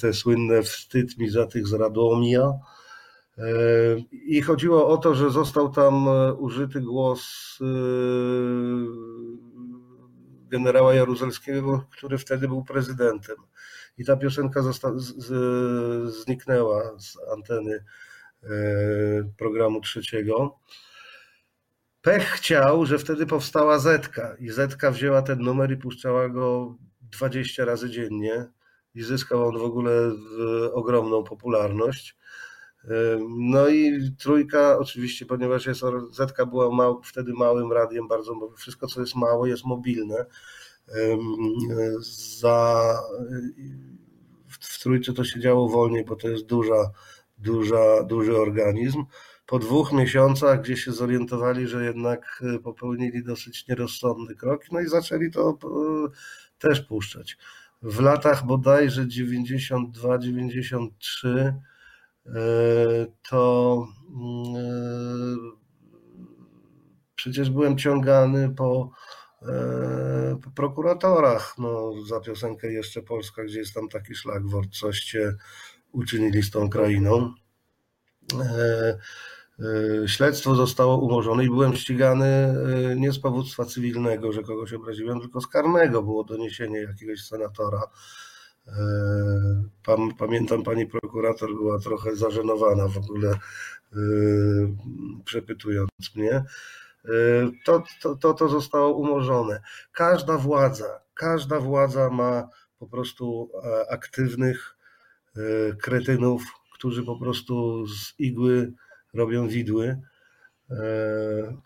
Te 0.00 0.12
słynne 0.12 0.62
wstyd 0.62 1.18
mi 1.18 1.30
za 1.30 1.46
tych 1.46 1.66
z 1.66 1.72
Radomia. 1.72 2.52
I 4.12 4.42
chodziło 4.42 4.88
o 4.88 4.96
to, 4.96 5.14
że 5.14 5.30
został 5.30 5.70
tam 5.70 6.08
e, 6.08 6.34
użyty 6.34 6.80
głos 6.80 7.58
e, 7.60 7.64
generała 10.48 10.94
Jaruzelskiego, 10.94 11.86
który 11.90 12.18
wtedy 12.18 12.48
był 12.48 12.64
prezydentem. 12.64 13.36
I 13.98 14.04
ta 14.04 14.16
piosenka 14.16 14.60
zniknęła 16.06 16.98
z 16.98 17.18
anteny 17.32 17.84
e, 18.42 18.48
programu 19.36 19.80
trzeciego. 19.80 20.58
Pech 22.02 22.24
chciał, 22.24 22.86
że 22.86 22.98
wtedy 22.98 23.26
powstała 23.26 23.78
Zetka 23.78 24.36
i 24.38 24.50
Zetka 24.50 24.90
wzięła 24.90 25.22
ten 25.22 25.38
numer 25.38 25.72
i 25.72 25.76
puszczała 25.76 26.28
go 26.28 26.76
20 27.00 27.64
razy 27.64 27.90
dziennie 27.90 28.46
i 28.94 29.02
zyskał 29.02 29.48
on 29.48 29.58
w 29.58 29.62
ogóle 29.62 29.92
ogromną 30.72 31.24
popularność. 31.24 32.16
No 33.28 33.68
i 33.68 34.10
trójka, 34.18 34.78
oczywiście, 34.78 35.26
ponieważ 35.26 35.66
jest, 35.66 35.80
Zetka 36.10 36.46
była 36.46 36.70
mał, 36.70 37.02
wtedy 37.02 37.32
małym 37.32 37.72
radiem, 37.72 38.08
bardzo 38.08 38.34
wszystko, 38.56 38.86
co 38.86 39.00
jest 39.00 39.14
małe, 39.14 39.48
jest 39.48 39.64
mobilne. 39.64 40.26
Za, 42.40 42.82
w 44.48 44.82
trójce 44.82 45.12
to 45.12 45.24
się 45.24 45.40
działo 45.40 45.68
wolniej, 45.68 46.04
bo 46.04 46.16
to 46.16 46.28
jest 46.28 46.46
duża, 46.46 46.90
duża, 47.38 48.02
duży 48.02 48.38
organizm. 48.38 49.04
Po 49.46 49.58
dwóch 49.58 49.92
miesiącach, 49.92 50.62
gdzie 50.62 50.76
się 50.76 50.92
zorientowali, 50.92 51.68
że 51.68 51.84
jednak 51.84 52.42
e, 52.54 52.58
popełnili 52.58 53.24
dosyć 53.24 53.68
nierozsądny 53.68 54.34
krok, 54.34 54.62
no 54.72 54.80
i 54.80 54.86
zaczęli 54.86 55.30
to 55.30 55.50
e, 55.50 55.56
też 56.58 56.80
puszczać. 56.80 57.36
W 57.82 58.00
latach 58.00 58.46
bodajże 58.46 59.06
92-93 59.06 61.52
to 63.30 63.86
mm, 64.10 65.52
przecież 67.14 67.50
byłem 67.50 67.78
ciągany 67.78 68.54
po, 68.54 68.90
e, 69.42 70.38
po 70.44 70.50
prokuratorach 70.50 71.54
no, 71.58 71.92
za 72.06 72.20
piosenkę 72.20 72.72
Jeszcze 72.72 73.02
Polska, 73.02 73.44
gdzie 73.44 73.58
jest 73.58 73.74
tam 73.74 73.88
taki 73.88 74.14
szlagwort, 74.14 74.68
coście 74.80 75.34
uczynili 75.92 76.42
z 76.42 76.50
tą 76.50 76.70
krainą. 76.70 77.34
śledztwo 80.06 80.54
zostało 80.54 80.98
umorzone 80.98 81.44
i 81.44 81.48
byłem 81.48 81.76
ścigany 81.76 82.54
nie 82.96 83.12
z 83.12 83.18
powództwa 83.18 83.64
cywilnego, 83.64 84.32
że 84.32 84.42
kogoś 84.42 84.72
obraziłem, 84.72 85.20
tylko 85.20 85.40
z 85.40 85.46
karnego. 85.46 86.02
Było 86.02 86.24
doniesienie 86.24 86.78
jakiegoś 86.78 87.24
senatora. 87.24 87.82
Pamiętam, 90.18 90.62
pani 90.62 90.86
prokurator 90.86 91.54
była 91.54 91.78
trochę 91.78 92.16
zażenowana 92.16 92.88
w 92.88 92.96
ogóle, 92.96 93.38
przepytując 95.24 95.90
mnie. 96.14 96.44
To, 97.64 97.82
to, 98.20 98.34
to 98.34 98.48
zostało 98.48 98.94
umorzone. 98.94 99.60
Każda 99.92 100.38
władza, 100.38 101.00
każda 101.14 101.60
władza 101.60 102.10
ma 102.10 102.48
po 102.82 102.86
prostu 102.88 103.50
e, 103.64 103.92
aktywnych 103.92 104.76
e, 105.36 105.40
kretynów, 105.76 106.42
którzy 106.74 107.02
po 107.02 107.16
prostu 107.18 107.86
z 107.86 108.14
igły 108.18 108.72
robią 109.14 109.48
widły 109.48 110.00
e, 110.70 110.76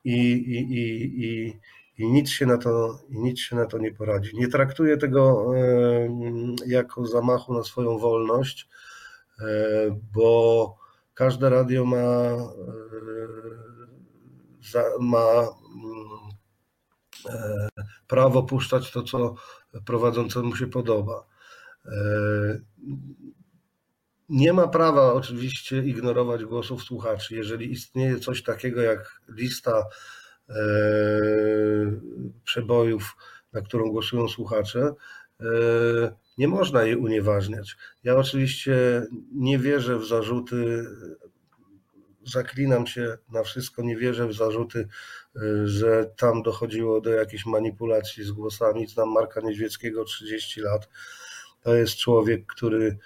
i, 0.05 0.33
i, 0.33 0.59
i, 0.73 1.25
i, 1.25 1.59
i 1.99 2.07
nic 2.13 2.31
się 2.31 2.47
na 2.47 2.59
to, 2.59 2.99
nic 3.11 3.41
się 3.41 3.57
na 3.57 3.67
to 3.67 3.79
nie 3.79 3.93
poradzi. 3.93 4.37
Nie 4.37 4.49
traktuję 4.49 4.97
tego 4.97 5.53
jako 6.67 7.07
zamachu 7.07 7.55
na 7.55 7.63
swoją 7.63 7.99
wolność, 7.99 8.69
bo 10.15 10.77
każde 11.15 11.51
radio 11.51 11.85
ma, 11.85 12.37
ma 15.01 15.49
prawo 18.07 18.43
puszczać 18.43 18.91
to, 18.91 19.03
co 19.03 19.35
prowadzącemu 19.85 20.57
się 20.57 20.67
podoba. 20.67 21.27
E, 21.87 21.91
nie 24.29 24.53
ma 24.53 24.69
prawa 24.69 25.13
oczywiście 25.13 25.79
ignorować 25.79 26.45
głosów 26.45 26.83
słuchaczy. 26.83 27.35
Jeżeli 27.35 27.73
istnieje 27.73 28.19
coś 28.19 28.43
takiego 28.43 28.83
jak 28.83 29.21
lista 29.29 29.79
e, 29.79 29.85
przebojów, 32.45 33.17
na 33.53 33.61
którą 33.61 33.91
głosują 33.91 34.29
słuchacze, 34.29 34.95
e, 35.41 35.45
nie 36.39 36.49
można 36.49 36.85
jej 36.85 36.97
unieważniać. 36.97 37.77
Ja 38.05 38.17
oczywiście 38.17 39.07
nie 39.33 39.59
wierzę 39.59 39.99
w 39.99 40.07
zarzuty 40.07 40.87
zaklinam 42.27 42.87
się 42.87 43.19
na 43.33 43.43
wszystko, 43.43 43.83
nie 43.83 43.97
wierzę 43.97 44.29
w 44.29 44.35
zarzuty, 44.35 44.89
y, 45.37 45.69
że 45.69 46.11
tam 46.17 46.43
dochodziło 46.43 47.01
do 47.01 47.11
jakichś 47.11 47.47
manipulacji 47.47 48.25
z 48.25 48.33
głosami. 48.33 48.87
Znam 48.87 49.13
Marka 49.13 49.41
Niedźwieckiego 49.41 50.05
30 50.05 50.61
lat. 50.61 50.89
To 51.63 51.75
jest 51.75 51.97
człowiek, 51.97 52.47
który 52.47 52.99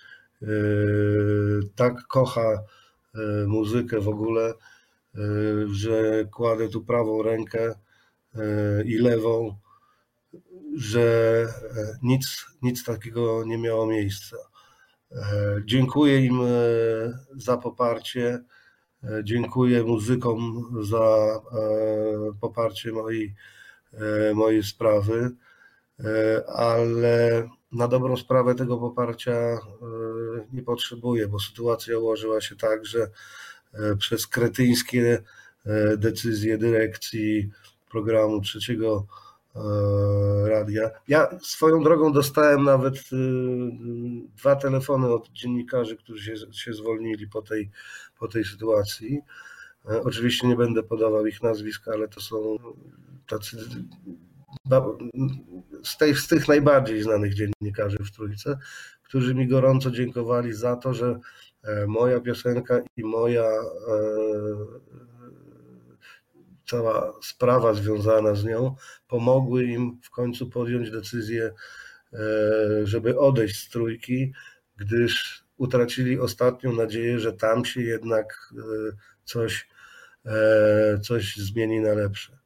tak 1.74 2.06
kocha 2.06 2.62
muzykę 3.46 4.00
w 4.00 4.08
ogóle, 4.08 4.54
że 5.72 6.24
kładę 6.24 6.68
tu 6.68 6.84
prawą 6.84 7.22
rękę 7.22 7.74
i 8.84 8.98
lewą, 8.98 9.56
że 10.76 11.46
nic, 12.02 12.46
nic 12.62 12.84
takiego 12.84 13.44
nie 13.44 13.58
miało 13.58 13.86
miejsca. 13.86 14.36
Dziękuję 15.64 16.26
im 16.26 16.40
za 17.36 17.56
poparcie. 17.56 18.44
E, 19.04 19.24
dziękuję 19.24 19.84
muzykom 19.84 20.64
za 20.82 20.98
e, 20.98 21.40
poparcie 22.40 22.92
mojej, 22.92 23.34
e, 23.92 24.34
mojej 24.34 24.62
sprawy, 24.62 25.30
ale 26.56 27.48
na 27.72 27.88
dobrą 27.88 28.16
sprawę 28.16 28.54
tego 28.54 28.78
poparcia 28.78 29.58
nie 30.52 30.62
potrzebuję, 30.62 31.28
bo 31.28 31.40
sytuacja 31.40 31.98
ułożyła 31.98 32.40
się 32.40 32.56
tak, 32.56 32.86
że 32.86 33.10
przez 33.98 34.26
kretyńskie 34.26 35.22
decyzje 35.96 36.58
dyrekcji 36.58 37.50
programu 37.90 38.40
trzeciego 38.40 39.06
radia. 40.46 40.90
Ja 41.08 41.38
swoją 41.42 41.82
drogą 41.82 42.12
dostałem 42.12 42.64
nawet 42.64 42.94
dwa 44.36 44.56
telefony 44.56 45.08
od 45.08 45.28
dziennikarzy, 45.32 45.96
którzy 45.96 46.24
się, 46.24 46.52
się 46.52 46.72
zwolnili 46.72 47.28
po 47.28 47.42
tej, 47.42 47.70
po 48.18 48.28
tej 48.28 48.44
sytuacji. 48.44 49.20
E, 49.90 50.02
oczywiście 50.02 50.48
nie 50.48 50.56
będę 50.56 50.82
podawał 50.82 51.26
ich 51.26 51.42
nazwisk, 51.42 51.88
ale 51.88 52.08
to 52.08 52.20
są 52.20 52.56
tacy 53.26 53.56
z, 55.82 55.96
tej, 55.96 56.14
z 56.14 56.28
tych 56.28 56.48
najbardziej 56.48 57.02
znanych 57.02 57.34
dziennikarzy 57.34 57.98
w 57.98 58.10
Trójce, 58.10 58.58
którzy 59.02 59.34
mi 59.34 59.48
gorąco 59.48 59.90
dziękowali 59.90 60.52
za 60.52 60.76
to, 60.76 60.94
że 60.94 61.06
e, 61.06 61.20
moja 61.86 62.20
piosenka 62.20 62.80
i 62.96 63.04
moja 63.04 63.44
e, 63.44 63.60
cała 66.66 67.12
sprawa 67.22 67.74
związana 67.74 68.34
z 68.34 68.44
nią 68.44 68.74
pomogły 69.08 69.64
im 69.64 70.00
w 70.02 70.10
końcu 70.10 70.50
podjąć 70.50 70.90
decyzję, 70.90 71.52
żeby 72.84 73.18
odejść 73.18 73.66
z 73.66 73.70
trójki, 73.70 74.32
gdyż 74.76 75.44
utracili 75.60 76.20
ostatnią 76.20 76.72
nadzieję, 76.72 77.18
że 77.18 77.32
tam 77.32 77.64
się 77.64 77.82
jednak 77.82 78.52
e, 78.52 78.62
coś, 79.24 79.68
e, 80.26 80.98
coś 81.02 81.36
zmieni 81.36 81.80
na 81.80 81.94
lepsze. 81.94 82.38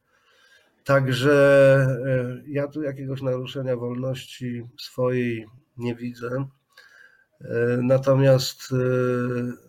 Także 0.83 1.33
e, 2.05 2.41
ja 2.47 2.67
tu 2.67 2.81
jakiegoś 2.81 3.21
naruszenia 3.21 3.75
wolności 3.75 4.63
swojej 4.79 5.45
nie 5.77 5.95
widzę. 5.95 6.45
Natomiast 7.81 8.73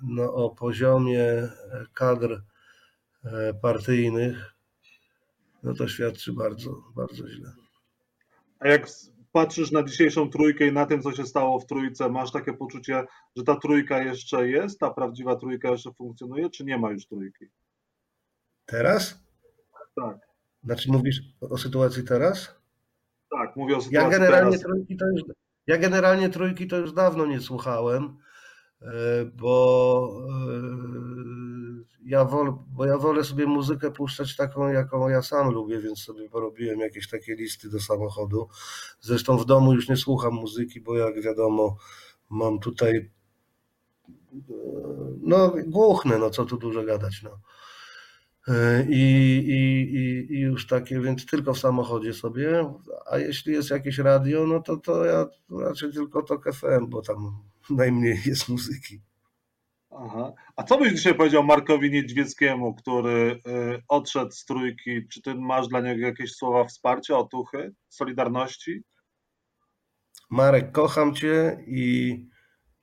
no, 0.03 0.35
o 0.35 0.51
poziomie 0.51 1.49
kadr 1.95 2.43
partyjnych, 3.63 4.55
no 5.63 5.75
to 5.75 5.89
świadczy 5.89 6.33
bardzo, 6.33 6.83
bardzo 6.97 7.29
źle. 7.29 7.53
A 8.59 8.69
jak 8.69 8.87
patrzysz 9.33 9.71
na 9.71 9.83
dzisiejszą 9.83 10.31
trójkę 10.31 10.67
i 10.67 10.73
na 10.73 10.87
tym, 10.87 11.03
co 11.03 11.13
się 11.13 11.27
stało 11.27 11.61
w 11.61 11.67
trójce, 11.67 12.09
masz 12.09 12.33
takie 12.33 12.53
poczucie, 12.53 13.05
że 13.37 13.43
ta 13.45 13.57
trójka 13.57 14.03
jeszcze 14.03 14.49
jest, 14.49 14.81
ta 14.81 14.91
prawdziwa 14.91 15.37
trójka 15.37 15.71
jeszcze 15.71 15.93
funkcjonuje, 15.93 16.51
czy 16.51 16.65
nie 16.65 16.79
ma 16.79 16.91
już 16.91 17.07
trójki? 17.07 17.47
Teraz? 18.67 19.21
Tak. 19.97 20.19
Znaczy 20.65 20.93
mówisz 20.93 21.21
o 21.41 21.59
sytuacji 21.59 22.05
teraz? 22.05 22.61
Tak, 23.31 23.57
mówię 23.57 23.77
o 23.77 23.81
sytuacji 23.81 24.11
ja 24.13 24.19
generalnie 24.19 24.59
teraz. 24.59 24.63
Trójki 24.63 24.97
to 24.97 25.07
już, 25.07 25.23
ja 25.67 25.79
generalnie 25.79 26.29
trójki 26.29 26.67
to 26.67 26.77
już 26.77 26.93
dawno 26.93 27.27
nie 27.27 27.41
słuchałem, 27.41 28.17
e, 28.83 28.87
bo 29.25 30.27
e, 30.29 30.97
ja 32.05 32.25
wolę, 32.25 32.57
bo 32.69 32.87
ja 32.87 32.99
wolę 32.99 33.25
sobie 33.25 33.47
muzykę 33.47 33.91
puszczać 33.91 34.37
taką, 34.37 34.69
jaką 34.69 35.09
ja 35.09 35.23
sam 35.23 35.51
lubię, 35.51 35.81
więc 35.81 35.99
sobie 35.99 36.29
porobiłem 36.29 36.81
jakieś 36.81 37.09
takie 37.09 37.35
listy 37.35 37.71
do 37.71 37.81
samochodu. 37.81 38.49
Zresztą 39.01 39.39
w 39.39 39.45
domu 39.45 39.75
już 39.75 39.89
nie 39.89 39.97
słucham 39.97 40.35
muzyki, 40.35 40.81
bo 40.81 40.97
jak 40.97 41.23
wiadomo, 41.23 41.77
mam 42.31 42.59
tutaj 42.59 43.11
no 45.21 45.53
głuchne, 45.67 46.19
no 46.19 46.31
co 46.31 46.45
tu 46.45 46.57
dużo 46.57 46.85
gadać, 46.85 47.23
no. 47.23 47.41
I, 48.89 49.03
i, 49.49 49.97
i, 49.97 50.35
I 50.35 50.41
już 50.41 50.67
takie, 50.67 51.01
więc 51.01 51.27
tylko 51.27 51.55
w 51.55 51.59
samochodzie 51.59 52.13
sobie, 52.13 52.75
a 53.11 53.19
jeśli 53.19 53.53
jest 53.53 53.71
jakieś 53.71 53.99
radio, 53.99 54.47
no 54.47 54.63
to, 54.63 54.77
to 54.77 55.05
ja 55.05 55.27
raczej 55.51 55.93
tylko 55.93 56.23
to 56.23 56.53
FM, 56.53 56.87
bo 56.89 57.03
tam 57.03 57.45
najmniej 57.71 58.19
jest 58.27 58.49
muzyki. 58.49 59.01
Aha. 59.91 60.33
A 60.57 60.63
co 60.63 60.79
byś 60.79 60.93
dzisiaj 60.93 61.15
powiedział 61.15 61.45
Markowi 61.45 61.91
Niedźwieckiemu, 61.91 62.75
który 62.75 63.41
y, 63.47 63.83
odszedł 63.89 64.31
z 64.31 64.45
trójki? 64.45 65.09
Czy 65.09 65.23
ty 65.23 65.35
masz 65.35 65.69
dla 65.69 65.81
niego 65.81 66.07
jakieś 66.07 66.33
słowa 66.33 66.65
wsparcia, 66.65 67.19
otuchy, 67.19 67.75
solidarności? 67.89 68.83
Marek, 70.31 70.73
kocham 70.73 71.15
cię 71.15 71.65
i 71.67 72.21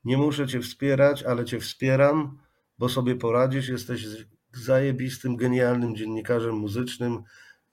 nie 0.03 0.17
muszę 0.17 0.47
cię 0.47 0.59
wspierać, 0.59 1.23
ale 1.23 1.45
cię 1.45 1.59
wspieram, 1.59 2.39
bo 2.77 2.89
sobie 2.89 3.15
poradzisz. 3.15 3.69
Jesteś 3.69 4.05
zajebistym, 4.57 5.35
genialnym 5.35 5.95
dziennikarzem 5.95 6.55
muzycznym 6.55 7.23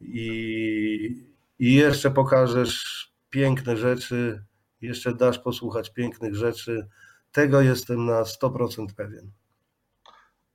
i, 0.01 1.25
i 1.59 1.75
jeszcze 1.75 2.11
pokażesz 2.11 3.07
piękne 3.31 3.77
rzeczy, 3.77 4.45
jeszcze 4.81 5.14
dasz 5.14 5.38
posłuchać 5.38 5.93
pięknych 5.93 6.35
rzeczy 6.35 6.88
tego 7.33 7.61
jestem 7.61 8.07
na 8.07 8.23
100% 8.23 8.87
pewien. 8.97 9.31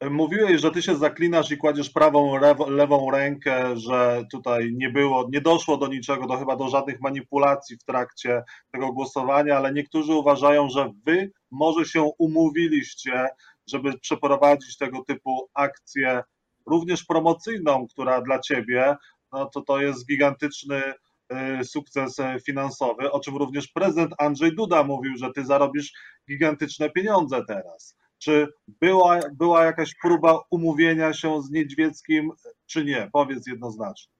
Mówiłeś, 0.09 0.61
że 0.61 0.71
ty 0.71 0.81
się 0.81 0.95
zaklinasz 0.95 1.51
i 1.51 1.57
kładziesz 1.57 1.89
prawą, 1.89 2.37
lewą 2.67 3.11
rękę, 3.11 3.77
że 3.77 4.25
tutaj 4.31 4.73
nie 4.73 4.89
było, 4.89 5.29
nie 5.31 5.41
doszło 5.41 5.77
do 5.77 5.87
niczego, 5.87 6.27
do 6.27 6.37
chyba 6.37 6.55
do 6.55 6.69
żadnych 6.69 7.01
manipulacji 7.01 7.77
w 7.77 7.83
trakcie 7.83 8.43
tego 8.71 8.93
głosowania, 8.93 9.57
ale 9.57 9.73
niektórzy 9.73 10.13
uważają, 10.13 10.69
że 10.69 10.91
wy 11.05 11.31
może 11.51 11.85
się 11.85 12.01
umówiliście, 12.17 13.27
żeby 13.67 13.99
przeprowadzić 13.99 14.77
tego 14.77 15.03
typu 15.03 15.49
akcję, 15.53 16.23
również 16.65 17.03
promocyjną, 17.03 17.87
która 17.87 18.21
dla 18.21 18.39
ciebie, 18.39 18.95
no 19.31 19.45
to 19.45 19.61
to 19.61 19.81
jest 19.81 20.07
gigantyczny 20.07 20.93
Y, 21.33 21.65
sukces 21.65 22.19
e, 22.19 22.39
finansowy, 22.39 23.11
o 23.11 23.19
czym 23.19 23.37
również 23.37 23.67
prezydent 23.67 24.13
Andrzej 24.17 24.55
Duda 24.55 24.83
mówił, 24.83 25.17
że 25.17 25.31
ty 25.35 25.45
zarobisz 25.45 25.93
gigantyczne 26.29 26.89
pieniądze 26.89 27.41
teraz. 27.47 27.95
Czy 28.17 28.47
była, 28.81 29.19
była 29.33 29.65
jakaś 29.65 29.95
próba 30.01 30.39
umówienia 30.49 31.13
się 31.13 31.41
z 31.41 31.51
Niedźwieckim, 31.51 32.31
czy 32.65 32.85
nie? 32.85 33.09
Powiedz 33.13 33.47
jednoznacznie. 33.47 34.13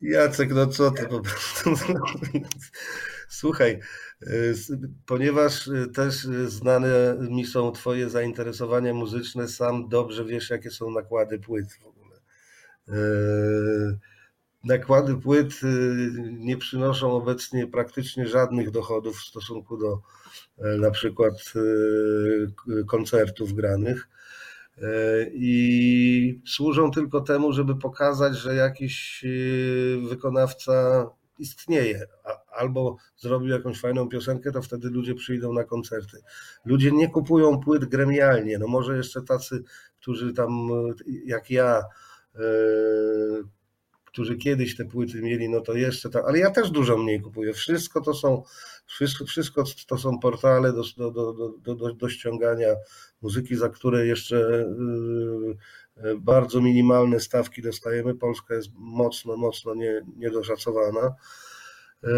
Jacek, 0.00 0.50
no 0.54 0.66
co 0.66 0.90
ty 0.90 1.06
po 1.06 1.20
prostu. 1.20 1.70
Słuchaj, 3.30 3.80
ponieważ 5.06 5.70
też 5.94 6.14
znane 6.46 7.16
mi 7.20 7.46
są 7.46 7.72
Twoje 7.72 8.10
zainteresowania 8.10 8.94
muzyczne, 8.94 9.48
sam 9.48 9.88
dobrze 9.88 10.24
wiesz, 10.24 10.50
jakie 10.50 10.70
są 10.70 10.90
nakłady 10.90 11.38
płyt 11.38 11.72
w 11.72 11.86
ogóle. 11.86 12.20
Nakłady 14.64 15.16
płyt 15.16 15.60
nie 16.30 16.56
przynoszą 16.56 17.12
obecnie 17.12 17.66
praktycznie 17.66 18.26
żadnych 18.28 18.70
dochodów 18.70 19.16
w 19.16 19.28
stosunku 19.28 19.76
do 19.76 20.00
na 20.78 20.90
przykład 20.90 21.34
koncertów 22.86 23.52
granych 23.52 24.08
i 25.32 26.42
służą 26.46 26.90
tylko 26.90 27.20
temu, 27.20 27.52
żeby 27.52 27.76
pokazać, 27.76 28.36
że 28.36 28.54
jakiś 28.54 29.24
y, 29.24 29.98
wykonawca 30.08 31.06
istnieje. 31.38 32.06
Albo 32.60 32.96
zrobił 33.16 33.48
jakąś 33.48 33.80
fajną 33.80 34.08
piosenkę, 34.08 34.52
to 34.52 34.62
wtedy 34.62 34.88
ludzie 34.90 35.14
przyjdą 35.14 35.52
na 35.52 35.64
koncerty. 35.64 36.18
Ludzie 36.64 36.92
nie 36.92 37.08
kupują 37.08 37.60
płyt 37.60 37.84
gremialnie. 37.84 38.58
No 38.58 38.66
może 38.68 38.96
jeszcze 38.96 39.22
tacy, 39.22 39.62
którzy 40.00 40.32
tam 40.32 40.68
jak 41.24 41.50
ja 41.50 41.82
y, 42.36 42.40
którzy 44.12 44.36
kiedyś 44.36 44.76
te 44.76 44.84
płyty 44.84 45.22
mieli, 45.22 45.48
no 45.48 45.60
to 45.60 45.74
jeszcze 45.74 46.10
tak, 46.10 46.24
ale 46.24 46.38
ja 46.38 46.50
też 46.50 46.70
dużo 46.70 46.98
mniej 46.98 47.20
kupuję. 47.20 47.52
Wszystko 47.52 48.00
to 48.00 48.14
są, 48.14 48.42
wszystko, 48.86 49.24
wszystko 49.24 49.64
to 49.86 49.98
są 49.98 50.18
portale 50.18 50.72
do, 50.72 50.82
do, 50.96 51.10
do, 51.62 51.74
do, 51.74 51.94
do 51.94 52.08
ściągania 52.08 52.68
muzyki, 53.22 53.56
za 53.56 53.68
które 53.68 54.06
jeszcze 54.06 54.36
y, 54.36 56.06
y, 56.06 56.16
bardzo 56.18 56.60
minimalne 56.60 57.20
stawki 57.20 57.62
dostajemy. 57.62 58.14
Polska 58.14 58.54
jest 58.54 58.70
mocno, 58.74 59.36
mocno 59.36 59.74
nie, 59.74 60.06
niedoszacowana. 60.16 61.14
Y, 62.04 62.08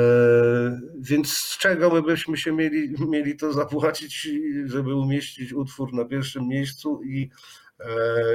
więc 0.99 1.33
z 1.33 1.59
czego 1.59 1.91
my 1.91 2.03
byśmy 2.03 2.37
się 2.37 2.53
mieli, 2.53 2.95
mieli 3.09 3.37
to 3.37 3.53
zapłacić, 3.53 4.29
żeby 4.65 4.95
umieścić 4.95 5.53
utwór 5.53 5.93
na 5.93 6.05
pierwszym 6.05 6.49
miejscu 6.49 7.01
i, 7.05 7.31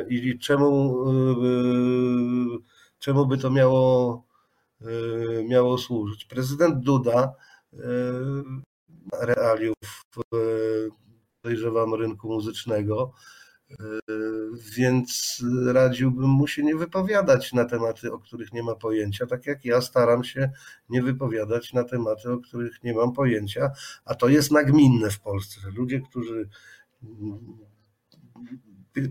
i 0.10 0.39
czemu 0.39 0.95
czemu 2.99 3.25
by 3.25 3.38
to 3.38 3.49
miało, 3.49 4.23
e, 4.81 4.86
miało 5.43 5.77
służyć. 5.77 6.25
Prezydent 6.25 6.83
Duda 6.83 7.33
e, 7.73 7.77
realiów 9.21 9.75
e, 10.33 10.38
dojrzewam 11.43 11.93
rynku 11.93 12.27
muzycznego, 12.27 13.13
więc 14.75 15.43
radziłbym 15.65 16.30
mu 16.30 16.47
się 16.47 16.63
nie 16.63 16.75
wypowiadać 16.75 17.53
na 17.53 17.65
tematy, 17.65 18.12
o 18.12 18.19
których 18.19 18.53
nie 18.53 18.63
ma 18.63 18.75
pojęcia, 18.75 19.25
tak 19.25 19.45
jak 19.45 19.65
ja 19.65 19.82
staram 19.82 20.23
się 20.23 20.51
nie 20.89 21.01
wypowiadać 21.01 21.73
na 21.73 21.84
tematy, 21.84 22.32
o 22.32 22.38
których 22.38 22.84
nie 22.84 22.93
mam 22.93 23.13
pojęcia, 23.13 23.71
a 24.06 24.15
to 24.15 24.27
jest 24.27 24.51
nagminne 24.51 25.10
w 25.10 25.19
Polsce, 25.19 25.62
że 25.62 25.69
ludzie, 25.69 26.01
którzy 26.01 26.49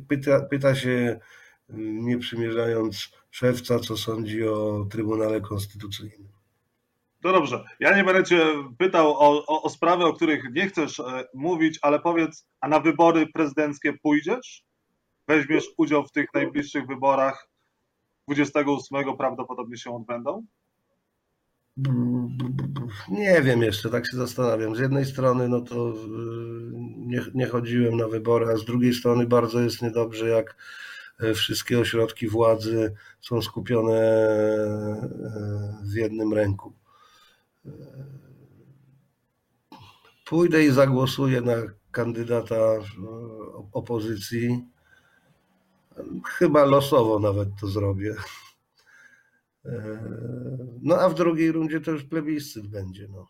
pyta, 0.09 0.40
pyta 0.40 0.75
się 0.75 1.21
nie 1.79 2.19
przymierzając 2.19 3.09
szewca, 3.31 3.79
co 3.79 3.97
sądzi 3.97 4.49
o 4.49 4.87
Trybunale 4.90 5.40
Konstytucyjnym. 5.40 6.36
No 7.27 7.33
dobrze, 7.33 7.65
ja 7.81 7.97
nie 7.97 8.05
będę 8.05 8.25
Cię 8.25 8.47
pytał 8.79 9.12
o, 9.12 9.47
o, 9.47 9.62
o 9.62 9.71
sprawy, 9.71 10.05
o 10.05 10.12
których 10.12 10.45
nie 10.53 10.69
chcesz 10.69 11.01
e, 11.01 11.25
mówić, 11.35 11.79
ale 11.83 12.01
powiedz, 12.01 12.47
a 12.61 12.69
na 12.69 12.81
wybory 12.81 13.27
prezydenckie 13.27 13.93
pójdziesz? 13.93 14.65
Weźmiesz 15.29 15.65
udział 15.77 16.05
w 16.05 16.12
tych 16.12 16.35
najbliższych 16.35 16.87
wyborach 16.87 17.49
28 18.29 19.17
prawdopodobnie 19.17 19.77
się 19.77 19.97
odbędą? 19.97 20.47
Nie 23.09 23.43
wiem 23.43 23.62
jeszcze, 23.62 23.91
tak 23.91 24.07
się 24.07 24.17
zastanawiam. 24.17 24.77
Z 24.77 24.79
jednej 24.79 25.05
strony, 25.05 25.49
no 25.49 25.61
to 25.61 25.89
e, 25.89 25.93
nie, 26.97 27.21
nie 27.35 27.47
chodziłem 27.47 27.97
na 27.97 28.09
wybory, 28.09 28.47
a 28.53 28.57
z 28.57 28.65
drugiej 28.65 28.95
strony 28.95 29.27
bardzo 29.27 29.61
jest 29.61 29.83
niedobrze, 29.83 30.29
jak 30.29 30.57
E, 31.21 31.35
wszystkie 31.35 31.79
ośrodki 31.79 32.29
władzy 32.29 32.95
są 33.21 33.43
skupione 33.43 34.29
w 35.83 35.95
jednym 35.95 36.33
ręku. 36.33 36.73
E, 37.67 38.07
pójdę 40.27 40.65
i 40.65 40.71
zagłosuję 40.71 41.41
na 41.41 41.55
kandydata 41.91 42.57
opozycji. 43.73 44.65
Chyba 46.25 46.65
losowo 46.65 47.19
nawet 47.19 47.49
to 47.61 47.67
zrobię. 47.67 48.15
No 50.83 51.01
a 51.01 51.09
w 51.09 51.15
drugiej 51.15 51.53
rundzie 51.53 51.81
to 51.81 51.91
już 51.91 52.05
plebiscyt 52.05 52.67
będzie. 52.67 53.09
No. 53.09 53.27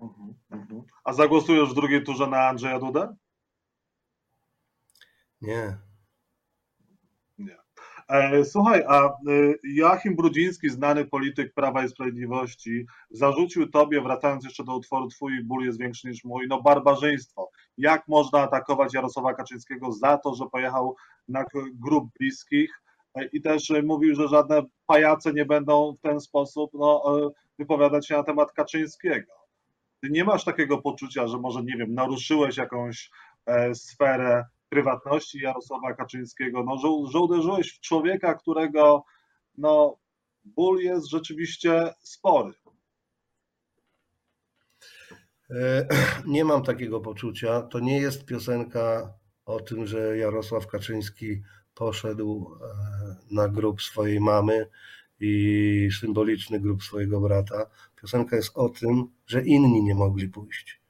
Mhm, 0.00 0.34
mhm. 0.50 0.82
A 1.04 1.12
zagłosujesz 1.12 1.70
w 1.70 1.74
drugiej 1.74 2.04
turze 2.04 2.26
na 2.26 2.48
Andrzeja 2.48 2.78
Dudę? 2.78 3.16
Nie. 5.40 5.78
E, 8.08 8.44
słuchaj, 8.44 8.84
a 8.88 9.06
e, 9.06 9.10
Joachim 9.64 10.16
Brudziński, 10.16 10.70
znany 10.70 11.04
polityk 11.04 11.54
Prawa 11.54 11.84
i 11.84 11.88
Sprawiedliwości, 11.88 12.86
zarzucił 13.10 13.70
tobie, 13.70 14.00
wracając 14.00 14.44
jeszcze 14.44 14.64
do 14.64 14.76
utworu 14.76 15.08
Twój 15.08 15.44
ból 15.44 15.64
jest 15.64 15.78
większy 15.78 16.08
niż 16.08 16.24
mój, 16.24 16.48
no 16.48 16.62
barbarzyństwo. 16.62 17.50
Jak 17.78 18.08
można 18.08 18.38
atakować 18.38 18.94
Jarosława 18.94 19.34
Kaczyńskiego 19.34 19.92
za 19.92 20.18
to, 20.18 20.34
że 20.34 20.44
pojechał 20.52 20.96
na 21.28 21.44
grup 21.74 22.08
bliskich 22.18 22.82
e, 23.14 23.24
i 23.24 23.42
też 23.42 23.72
mówił, 23.84 24.14
że 24.14 24.28
żadne 24.28 24.62
pajace 24.86 25.32
nie 25.32 25.44
będą 25.44 25.94
w 25.94 26.00
ten 26.00 26.20
sposób 26.20 26.70
no, 26.74 27.02
wypowiadać 27.58 28.08
się 28.08 28.16
na 28.16 28.22
temat 28.22 28.52
Kaczyńskiego. 28.52 29.32
Ty 30.00 30.10
nie 30.10 30.24
masz 30.24 30.44
takiego 30.44 30.78
poczucia, 30.78 31.26
że 31.26 31.38
może, 31.38 31.62
nie 31.62 31.76
wiem, 31.76 31.94
naruszyłeś 31.94 32.56
jakąś 32.56 33.10
sferę 33.74 34.44
prywatności 34.68 35.40
Jarosława 35.40 35.94
Kaczyńskiego, 35.94 36.64
no, 36.64 36.76
że, 36.78 37.12
że 37.12 37.18
uderzyłeś 37.18 37.72
w 37.72 37.80
człowieka, 37.80 38.34
którego 38.34 39.04
no, 39.58 39.96
ból 40.44 40.78
jest 40.78 41.10
rzeczywiście 41.10 41.94
spory. 42.00 42.52
E, 45.50 45.86
nie 46.26 46.44
mam 46.44 46.62
takiego 46.62 47.00
poczucia. 47.00 47.62
To 47.62 47.80
nie 47.80 48.00
jest 48.00 48.24
piosenka 48.24 49.14
o 49.44 49.60
tym, 49.60 49.86
że 49.86 50.18
Jarosław 50.18 50.66
Kaczyński 50.66 51.42
poszedł 51.74 52.58
e, 52.62 53.34
na 53.34 53.48
grób 53.48 53.82
swojej 53.82 54.20
mamy 54.20 54.68
i 55.20 55.88
symboliczny 56.00 56.60
grób 56.60 56.82
swojego 56.82 57.20
brata. 57.20 57.66
Piosenka 58.00 58.36
jest 58.36 58.50
o 58.54 58.68
tym, 58.68 59.10
że 59.26 59.42
inni 59.42 59.82
nie 59.82 59.94
mogli 59.94 60.28
pójść. 60.28 60.80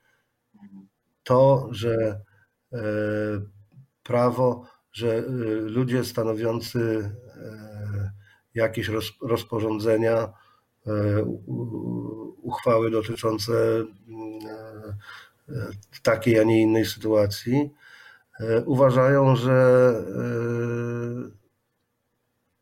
To, 1.23 1.69
że 1.71 2.21
e, 2.73 2.79
prawo, 4.09 4.65
że 4.93 5.19
y, 5.19 5.25
ludzie 5.61 6.05
stanowiący 6.05 7.11
e, 7.37 8.11
jakieś 8.55 8.91
rozporządzenia, 9.23 10.17
e, 10.17 10.33
uchwały 12.43 12.91
dotyczące 12.91 13.53
e, 15.49 15.55
takiej, 16.03 16.41
a 16.41 16.45
nie 16.45 16.63
innej 16.63 16.87
sytuacji, 16.87 17.71
uważają, 18.67 19.37
że 19.37 19.59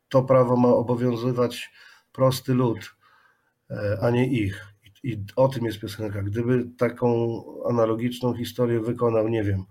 to 0.09 0.23
prawo 0.23 0.55
ma 0.55 0.67
obowiązywać 0.67 1.71
prosty 2.13 2.53
lud, 2.53 2.95
a 4.01 4.09
nie 4.09 4.27
ich. 4.27 4.65
I 5.03 5.23
o 5.35 5.47
tym 5.47 5.65
jest 5.65 5.79
piosenka. 5.79 6.23
Gdyby 6.23 6.65
taką 6.77 7.43
analogiczną 7.69 8.33
historię 8.33 8.79
wykonał, 8.79 9.27
nie 9.27 9.43
wiem, 9.43 9.65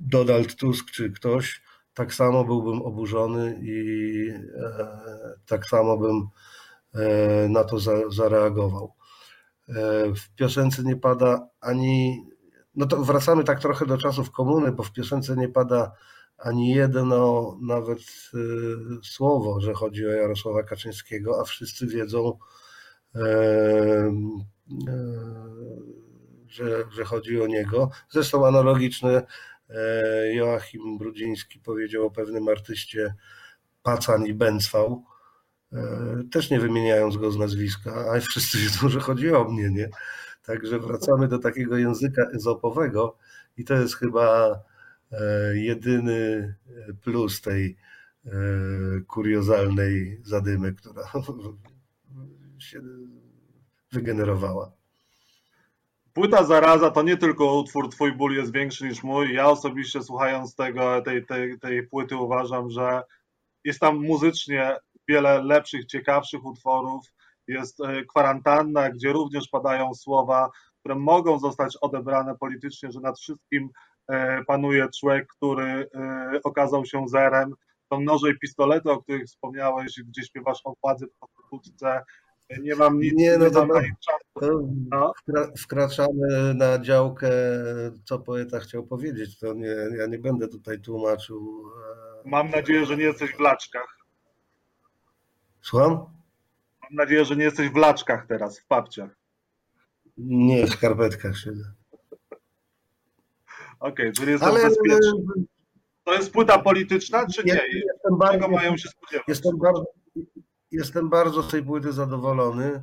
Donald 0.00 0.56
Tusk 0.56 0.90
czy 0.90 1.10
ktoś, 1.10 1.62
tak 1.98 2.14
samo 2.14 2.44
byłbym 2.44 2.82
oburzony 2.82 3.58
i 3.62 4.30
e, 4.30 4.88
tak 5.46 5.66
samo 5.66 5.96
bym 5.96 6.28
e, 6.94 7.48
na 7.48 7.64
to 7.64 7.78
za, 7.78 7.92
zareagował. 8.10 8.94
E, 9.68 9.74
w 10.14 10.34
piosence 10.34 10.82
nie 10.82 10.96
pada 10.96 11.48
ani. 11.60 12.26
No 12.74 12.86
to 12.86 13.04
wracamy 13.04 13.44
tak 13.44 13.60
trochę 13.60 13.86
do 13.86 13.98
czasów 13.98 14.30
komuny, 14.30 14.72
bo 14.72 14.82
w 14.82 14.92
piosence 14.92 15.36
nie 15.36 15.48
pada 15.48 15.92
ani 16.38 16.70
jedno 16.70 17.56
nawet 17.62 17.98
słowo, 19.02 19.60
że 19.60 19.74
chodzi 19.74 20.06
o 20.06 20.10
Jarosława 20.10 20.62
Kaczyńskiego, 20.62 21.40
a 21.40 21.44
wszyscy 21.44 21.86
wiedzą, 21.86 22.38
że, 26.46 26.84
że 26.90 27.04
chodzi 27.04 27.42
o 27.42 27.46
niego. 27.46 27.90
Zresztą 28.10 28.46
analogiczne 28.46 29.26
Joachim 30.32 30.98
Brudziński 30.98 31.60
powiedział 31.60 32.06
o 32.06 32.10
pewnym 32.10 32.48
artyście 32.48 33.14
Pacan 33.82 34.26
i 34.26 34.34
Bęcwał, 34.34 35.04
e, 35.72 35.78
też 36.32 36.50
nie 36.50 36.60
wymieniając 36.60 37.16
go 37.16 37.30
z 37.30 37.38
nazwiska, 37.38 38.12
a 38.12 38.20
wszyscy 38.20 38.58
wiedzą, 38.58 38.88
że 38.88 39.00
chodzi 39.00 39.32
o 39.32 39.44
mnie, 39.44 39.70
nie? 39.70 39.90
Także 40.44 40.78
wracamy 40.78 41.28
do 41.28 41.38
takiego 41.38 41.76
języka 41.76 42.22
ezopowego 42.34 43.16
i 43.56 43.64
to 43.64 43.74
jest 43.74 43.96
chyba 43.96 44.60
e, 45.12 45.56
jedyny 45.56 46.54
plus 47.02 47.40
tej 47.40 47.76
e, 48.26 48.30
kuriozalnej 49.06 50.20
zadymy, 50.24 50.74
która 50.74 51.02
się 52.58 52.80
wygenerowała. 53.92 54.77
Płyta 56.18 56.44
Zaraza 56.44 56.90
to 56.90 57.02
nie 57.02 57.16
tylko 57.16 57.54
utwór 57.54 57.90
Twój 57.90 58.12
ból 58.12 58.34
jest 58.34 58.52
większy 58.52 58.88
niż 58.88 59.02
mój. 59.02 59.34
Ja 59.34 59.46
osobiście 59.46 60.02
słuchając 60.02 60.54
tego, 60.54 61.02
tej, 61.02 61.26
tej, 61.26 61.58
tej 61.58 61.86
płyty 61.86 62.16
uważam, 62.16 62.70
że 62.70 63.02
jest 63.64 63.80
tam 63.80 63.96
muzycznie 63.96 64.76
wiele 65.08 65.42
lepszych, 65.42 65.86
ciekawszych 65.86 66.44
utworów. 66.44 67.06
Jest 67.46 67.80
e, 67.80 68.04
kwarantanna, 68.04 68.90
gdzie 68.90 69.12
również 69.12 69.48
padają 69.48 69.94
słowa, 69.94 70.50
które 70.80 70.94
mogą 70.94 71.38
zostać 71.38 71.76
odebrane 71.80 72.34
politycznie, 72.40 72.92
że 72.92 73.00
nad 73.00 73.18
wszystkim 73.18 73.70
e, 74.08 74.44
panuje 74.44 74.88
człowiek, 75.00 75.26
który 75.26 75.88
e, 75.94 76.40
okazał 76.44 76.86
się 76.86 77.08
zerem. 77.08 77.54
To 77.88 78.00
noże 78.00 78.30
i 78.30 78.38
pistolety, 78.38 78.90
o 78.90 79.02
których 79.02 79.24
wspomniałeś, 79.24 80.00
gdzie 80.08 80.22
śpiewasz 80.22 80.60
o 80.64 80.74
władzy 80.82 81.06
w 81.06 81.18
konstytucji, 81.18 81.74
nie 82.56 82.74
mam 82.74 82.98
nic, 83.00 83.14
Nie, 83.16 83.38
no 83.38 83.44
nie 83.44 83.50
to 83.50 83.66
mam 83.66 83.82
No. 84.90 85.12
wkra- 85.28 85.52
wkraczamy 85.58 86.54
na 86.54 86.78
działkę, 86.78 87.30
co 88.04 88.18
poeta 88.18 88.60
chciał 88.60 88.86
powiedzieć. 88.86 89.38
To 89.38 89.54
nie, 89.54 89.76
ja 89.98 90.06
nie 90.06 90.18
będę 90.18 90.48
tutaj 90.48 90.80
tłumaczył. 90.80 91.62
e, 92.24 92.28
Mam 92.28 92.50
nadzieję, 92.50 92.86
że 92.86 92.96
nie 92.96 93.04
jesteś 93.04 93.30
w 93.34 93.40
laczkach. 93.40 93.98
Słucham? 95.62 95.90
Mam 96.82 96.90
nadzieję, 96.90 97.24
że 97.24 97.36
nie 97.36 97.44
jesteś 97.44 97.68
w 97.70 97.76
laczkach 97.76 98.26
teraz, 98.26 98.60
w 98.60 98.66
papciach. 98.66 99.10
Nie, 100.18 100.66
w 100.66 100.70
skarpetkach 100.70 101.36
siedzę. 101.38 101.72
Okej, 103.80 104.12
czyli 104.12 104.30
jesteś 104.32 104.48
Ale 104.48 104.62
bezpieczny. 104.62 105.22
To 106.04 106.14
jest 106.14 106.32
płyta 106.32 106.58
polityczna, 106.58 107.26
czy 107.26 107.44
nie? 107.44 107.52
jestem, 107.52 107.70
jestem, 107.94 108.18
bardzo, 108.18 108.48
mają 108.48 108.76
się 108.76 108.88
spodziewać? 108.88 109.28
jestem, 109.28 109.58
bardzo, 109.58 109.84
jestem 110.70 111.08
bardzo 111.08 111.42
z 111.42 111.50
tej 111.50 111.62
płyty 111.62 111.92
zadowolony, 111.92 112.82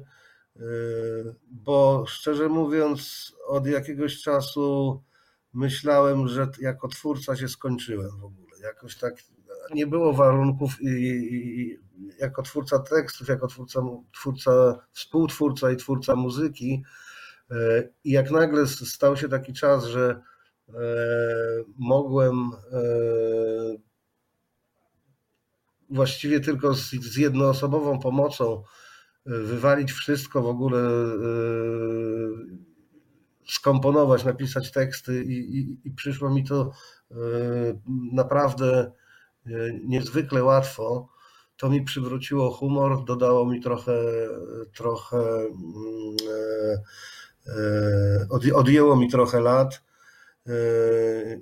yy, 0.55 1.35
bo 1.51 2.05
szczerze 2.07 2.49
mówiąc, 2.49 3.31
od 3.47 3.67
jakiegoś 3.67 4.21
czasu 4.21 5.01
myślałem, 5.53 6.27
że 6.27 6.47
jako 6.61 6.87
twórca 6.87 7.35
się 7.35 7.47
skończyłem 7.47 8.19
w 8.19 8.23
ogóle. 8.23 8.59
Jakoś 8.63 8.97
tak 8.97 9.13
nie 9.73 9.87
było 9.87 10.13
warunków 10.13 10.81
i, 10.81 10.87
i, 10.87 11.79
jako 12.19 12.41
twórca 12.41 12.79
tekstów, 12.79 13.27
jako 13.27 13.47
twórca, 13.47 13.81
twórca, 14.13 14.79
współtwórca 14.91 15.71
i 15.71 15.77
twórca 15.77 16.15
muzyki. 16.15 16.83
yy, 17.51 17.93
I 18.03 18.11
jak 18.11 18.31
nagle 18.31 18.67
stał 18.67 19.17
się 19.17 19.29
taki 19.29 19.53
czas, 19.53 19.85
że 19.85 20.21
e, 20.69 20.81
mogłem 21.77 22.51
właściwie 25.89 26.39
tylko 26.39 26.73
z, 26.75 26.89
z 26.91 27.17
jednoosobową 27.17 27.99
pomocą 27.99 28.63
e, 29.25 29.29
wywalić 29.39 29.91
wszystko 29.91 30.41
w 30.41 30.45
ogóle, 30.47 30.79
e, 30.79 31.15
skomponować, 33.47 34.23
napisać 34.23 34.71
teksty 34.71 35.23
i, 35.23 35.57
i, 35.59 35.77
i 35.83 35.91
przyszło 35.91 36.29
mi 36.29 36.43
to 36.43 36.71
e, 37.11 37.15
naprawdę 38.13 38.91
niezwykle 39.83 40.43
łatwo. 40.43 41.09
To 41.57 41.69
mi 41.69 41.81
przywróciło 41.83 42.51
humor, 42.51 43.05
dodało 43.05 43.45
mi 43.45 43.61
trochę, 43.61 43.93
trochę 44.75 45.17
mm, 45.17 45.51
e, 46.29 46.83
e, 47.51 48.27
odj- 48.31 48.53
odjęło 48.53 48.95
mi 48.95 49.09
trochę 49.09 49.39
lat 49.41 49.83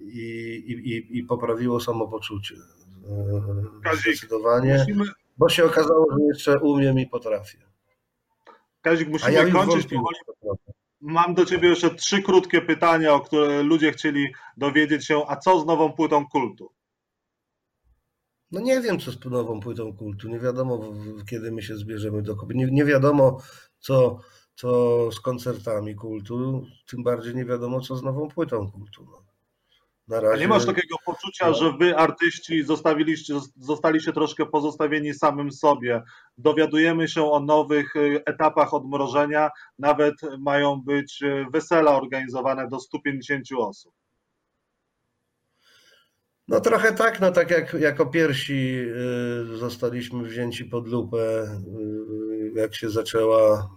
i- 0.01 1.07
i 1.19 1.23
poprawiło 1.23 1.79
samopoczucie. 1.79 2.55
E, 3.03 3.81
Kazik, 3.83 4.15
Zdecydowanie, 4.17 4.77
Musimy, 4.77 5.05
bo 5.37 5.49
się 5.49 5.65
okazało, 5.65 6.07
że 6.11 6.25
jeszcze 6.27 6.59
umiem 6.59 6.99
i 6.99 7.07
potrafię. 7.07 7.57
Kazik, 8.81 9.09
musimy 9.09 9.33
ja 9.33 9.51
kończyć 9.51 9.87
powoli. 9.87 10.17
Mam 11.01 11.33
do 11.33 11.45
Ciebie 11.45 11.69
jeszcze 11.69 11.95
trzy 11.95 12.21
krótkie 12.21 12.61
pytania, 12.61 13.13
o 13.13 13.19
które 13.19 13.63
ludzie 13.63 13.91
chcieli 13.91 14.33
dowiedzieć 14.57 15.05
się, 15.05 15.27
a 15.27 15.35
co 15.35 15.59
z 15.59 15.65
nową 15.65 15.93
płytą 15.93 16.27
kultu? 16.27 16.71
No 18.51 18.61
nie 18.61 18.81
wiem, 18.81 18.99
co 18.99 19.11
z 19.11 19.25
nową 19.25 19.59
płytą 19.59 19.97
kultu. 19.97 20.29
Nie 20.29 20.39
wiadomo, 20.39 20.79
kiedy 21.29 21.51
my 21.51 21.61
się 21.61 21.75
zbierzemy 21.75 22.21
do 22.21 22.35
kupy. 22.35 22.55
Nie, 22.55 22.65
nie 22.65 22.85
wiadomo, 22.85 23.41
co, 23.79 24.19
co 24.55 25.11
z 25.11 25.19
koncertami 25.19 25.95
kultu. 25.95 26.65
Tym 26.87 27.03
bardziej 27.03 27.35
nie 27.35 27.45
wiadomo, 27.45 27.81
co 27.81 27.95
z 27.95 28.03
nową 28.03 28.29
płytą 28.29 28.71
kultu. 28.71 29.07
No. 29.11 29.32
Na 30.07 30.17
A 30.17 30.19
razie 30.21 30.41
nie 30.41 30.47
masz 30.47 30.65
takiego 30.65 30.95
poczucia, 31.05 31.47
No. 31.47 31.53
że 31.53 31.73
Wy, 31.79 31.97
artyści, 31.97 32.63
zostawiliście, 32.63 33.33
zostaliście 33.57 34.13
troszkę 34.13 34.45
pozostawieni 34.45 35.13
samym 35.13 35.51
sobie? 35.51 36.03
Dowiadujemy 36.37 37.07
się 37.07 37.31
o 37.31 37.39
nowych 37.39 37.95
y, 37.95 38.21
etapach 38.25 38.73
odmrożenia, 38.73 39.49
nawet 39.79 40.13
mają 40.39 40.81
być 40.81 41.21
y, 41.21 41.45
wesela 41.53 41.95
organizowane 41.95 42.67
do 42.67 42.79
150 42.79 43.47
osób. 43.57 43.93
No 46.47 46.59
trochę 46.61 46.93
tak, 46.93 47.21
no 47.21 47.31
tak 47.31 47.51
jak 47.51 47.73
jako 47.73 48.05
pierwsi 48.05 48.75
y, 49.53 49.57
zostaliśmy 49.57 50.23
wzięci 50.23 50.65
pod 50.65 50.87
lupę, 50.87 51.47
jak 52.55 52.75
się 52.75 52.89
zaczęła 52.89 53.69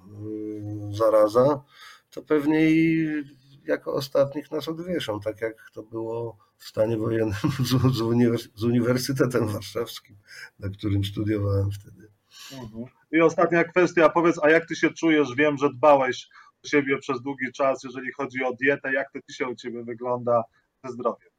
zaraza, 0.90 1.62
to 2.10 2.22
pewnie 2.22 2.70
i 2.70 3.06
jako 3.68 3.92
ostatnich 3.92 4.50
nas 4.50 4.68
odwieszą, 4.68 5.20
tak 5.20 5.40
jak 5.40 5.70
to 5.74 5.82
było 5.82 6.38
w 6.56 6.64
stanie 6.64 6.96
wojennym 6.96 7.36
z, 7.68 7.96
z, 7.96 8.00
uniwers- 8.00 8.48
z 8.54 8.64
Uniwersytetem 8.64 9.48
Warszawskim, 9.48 10.16
na 10.58 10.68
którym 10.68 11.04
studiowałem 11.04 11.70
wtedy. 11.70 12.08
I 13.12 13.20
ostatnia 13.20 13.64
kwestia, 13.64 14.08
powiedz, 14.08 14.38
a 14.42 14.50
jak 14.50 14.68
Ty 14.68 14.76
się 14.76 14.90
czujesz? 14.90 15.34
Wiem, 15.34 15.56
że 15.58 15.70
dbałeś 15.70 16.28
o 16.64 16.68
siebie 16.68 16.98
przez 16.98 17.22
długi 17.22 17.52
czas, 17.52 17.84
jeżeli 17.84 18.12
chodzi 18.12 18.44
o 18.44 18.52
dietę. 18.52 18.92
Jak 18.92 19.12
to 19.12 19.18
dzisiaj 19.28 19.52
u 19.52 19.54
Ciebie 19.54 19.84
wygląda 19.84 20.42
ze 20.84 20.92
zdrowiem? 20.92 21.30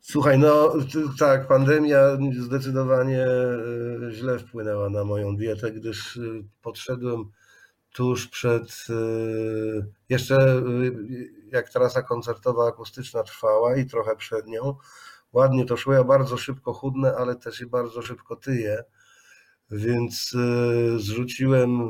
Słuchaj, 0.00 0.38
no 0.38 0.72
tak, 1.18 1.46
pandemia 1.46 1.98
zdecydowanie 2.38 3.26
y, 3.26 4.12
źle 4.12 4.38
wpłynęła 4.38 4.90
na 4.90 5.04
moją 5.04 5.36
dietę, 5.36 5.72
gdyż 5.72 6.16
y, 6.16 6.44
podszedłem 6.62 7.24
tuż 7.96 8.28
przed, 8.28 8.86
y, 8.90 9.86
jeszcze 10.08 10.56
y, 10.56 11.32
jak 11.52 11.68
trasa 11.68 12.02
koncertowa 12.02 12.68
akustyczna 12.68 13.22
trwała 13.22 13.76
i 13.76 13.86
trochę 13.86 14.16
przed 14.16 14.46
nią. 14.46 14.74
Ładnie 15.32 15.64
to 15.64 15.76
szło, 15.76 15.92
ja 15.92 16.04
bardzo 16.04 16.36
szybko 16.36 16.72
chudnę, 16.72 17.14
ale 17.16 17.36
też 17.36 17.60
i 17.60 17.66
bardzo 17.66 18.02
szybko 18.02 18.36
tyję, 18.36 18.84
więc 19.70 20.32
y, 20.32 20.98
zrzuciłem 20.98 21.80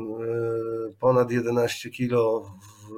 ponad 0.99 1.31
11 1.31 1.89
kilo 1.89 2.41
w, 2.41 2.91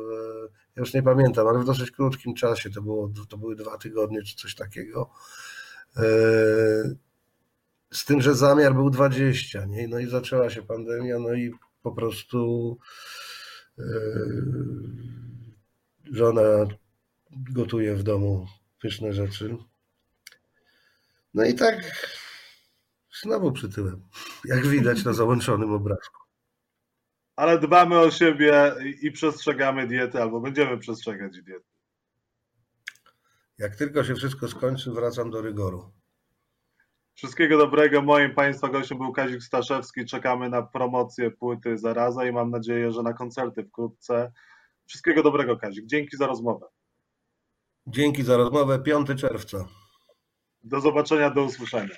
ja 0.75 0.79
już 0.79 0.93
nie 0.93 1.03
pamiętam, 1.03 1.47
ale 1.47 1.59
w 1.59 1.65
dosyć 1.65 1.91
krótkim 1.91 2.33
czasie, 2.33 2.69
to, 2.69 2.81
było, 2.81 3.11
to 3.29 3.37
były 3.37 3.55
dwa 3.55 3.77
tygodnie 3.77 4.23
czy 4.23 4.35
coś 4.35 4.55
takiego. 4.55 5.09
Z 7.91 8.05
tym, 8.05 8.21
że 8.21 8.35
zamiar 8.35 8.73
był 8.73 8.89
20, 8.89 9.65
nie? 9.65 9.87
No 9.87 9.99
i 9.99 10.07
zaczęła 10.07 10.49
się 10.49 10.61
pandemia, 10.61 11.19
no 11.19 11.33
i 11.33 11.53
po 11.89 11.95
prostu 11.95 12.77
e, 13.79 13.83
żona 16.11 16.41
gotuje 17.31 17.95
w 17.95 18.03
domu 18.03 18.47
pyszne 18.81 19.13
rzeczy. 19.13 19.57
No 21.33 21.45
i 21.45 21.53
tak 21.55 21.75
znowu 23.21 23.51
przytyłem, 23.51 24.07
jak 24.45 24.67
widać 24.67 25.05
na 25.05 25.13
załączonym 25.13 25.73
obrazku. 25.73 26.19
Ale 27.35 27.59
dbamy 27.59 27.99
o 27.99 28.11
siebie 28.11 28.75
i- 28.85 29.05
i 29.07 29.11
przestrzegamy 29.11 29.87
diety, 29.87 30.21
albo 30.21 30.39
będziemy 30.41 30.77
przestrzegać 30.77 31.41
diety. 31.41 31.65
Jak 33.57 33.75
tylko 33.75 34.03
się 34.03 34.15
wszystko 34.15 34.47
skończy, 34.47 34.91
wracam 34.91 35.31
do 35.31 35.41
rygoru. 35.41 35.91
Wszystkiego 37.19 37.57
dobrego. 37.57 38.01
Moim 38.01 38.35
Państwa 38.35 38.67
gościem 38.67 38.97
był 38.97 39.11
Kazik 39.11 39.43
Staszewski. 39.43 40.05
Czekamy 40.05 40.49
na 40.49 40.61
promocję 40.61 41.31
płyty 41.31 41.77
Zaraza 41.77 42.25
i 42.25 42.31
mam 42.31 42.51
nadzieję, 42.51 42.91
że 42.91 43.03
na 43.03 43.13
koncerty 43.13 43.63
wkrótce. 43.63 44.31
Wszystkiego 44.85 45.23
dobrego, 45.23 45.57
Kazik. 45.57 45.85
Dzięki 45.85 46.17
za 46.17 46.27
rozmowę. 46.27 46.65
Dzięki 47.87 48.23
za 48.23 48.37
rozmowę. 48.37 48.79
5 48.79 49.07
czerwca. 49.21 49.65
Do 50.63 50.81
zobaczenia, 50.81 51.29
do 51.29 51.43
usłyszenia. 51.43 51.95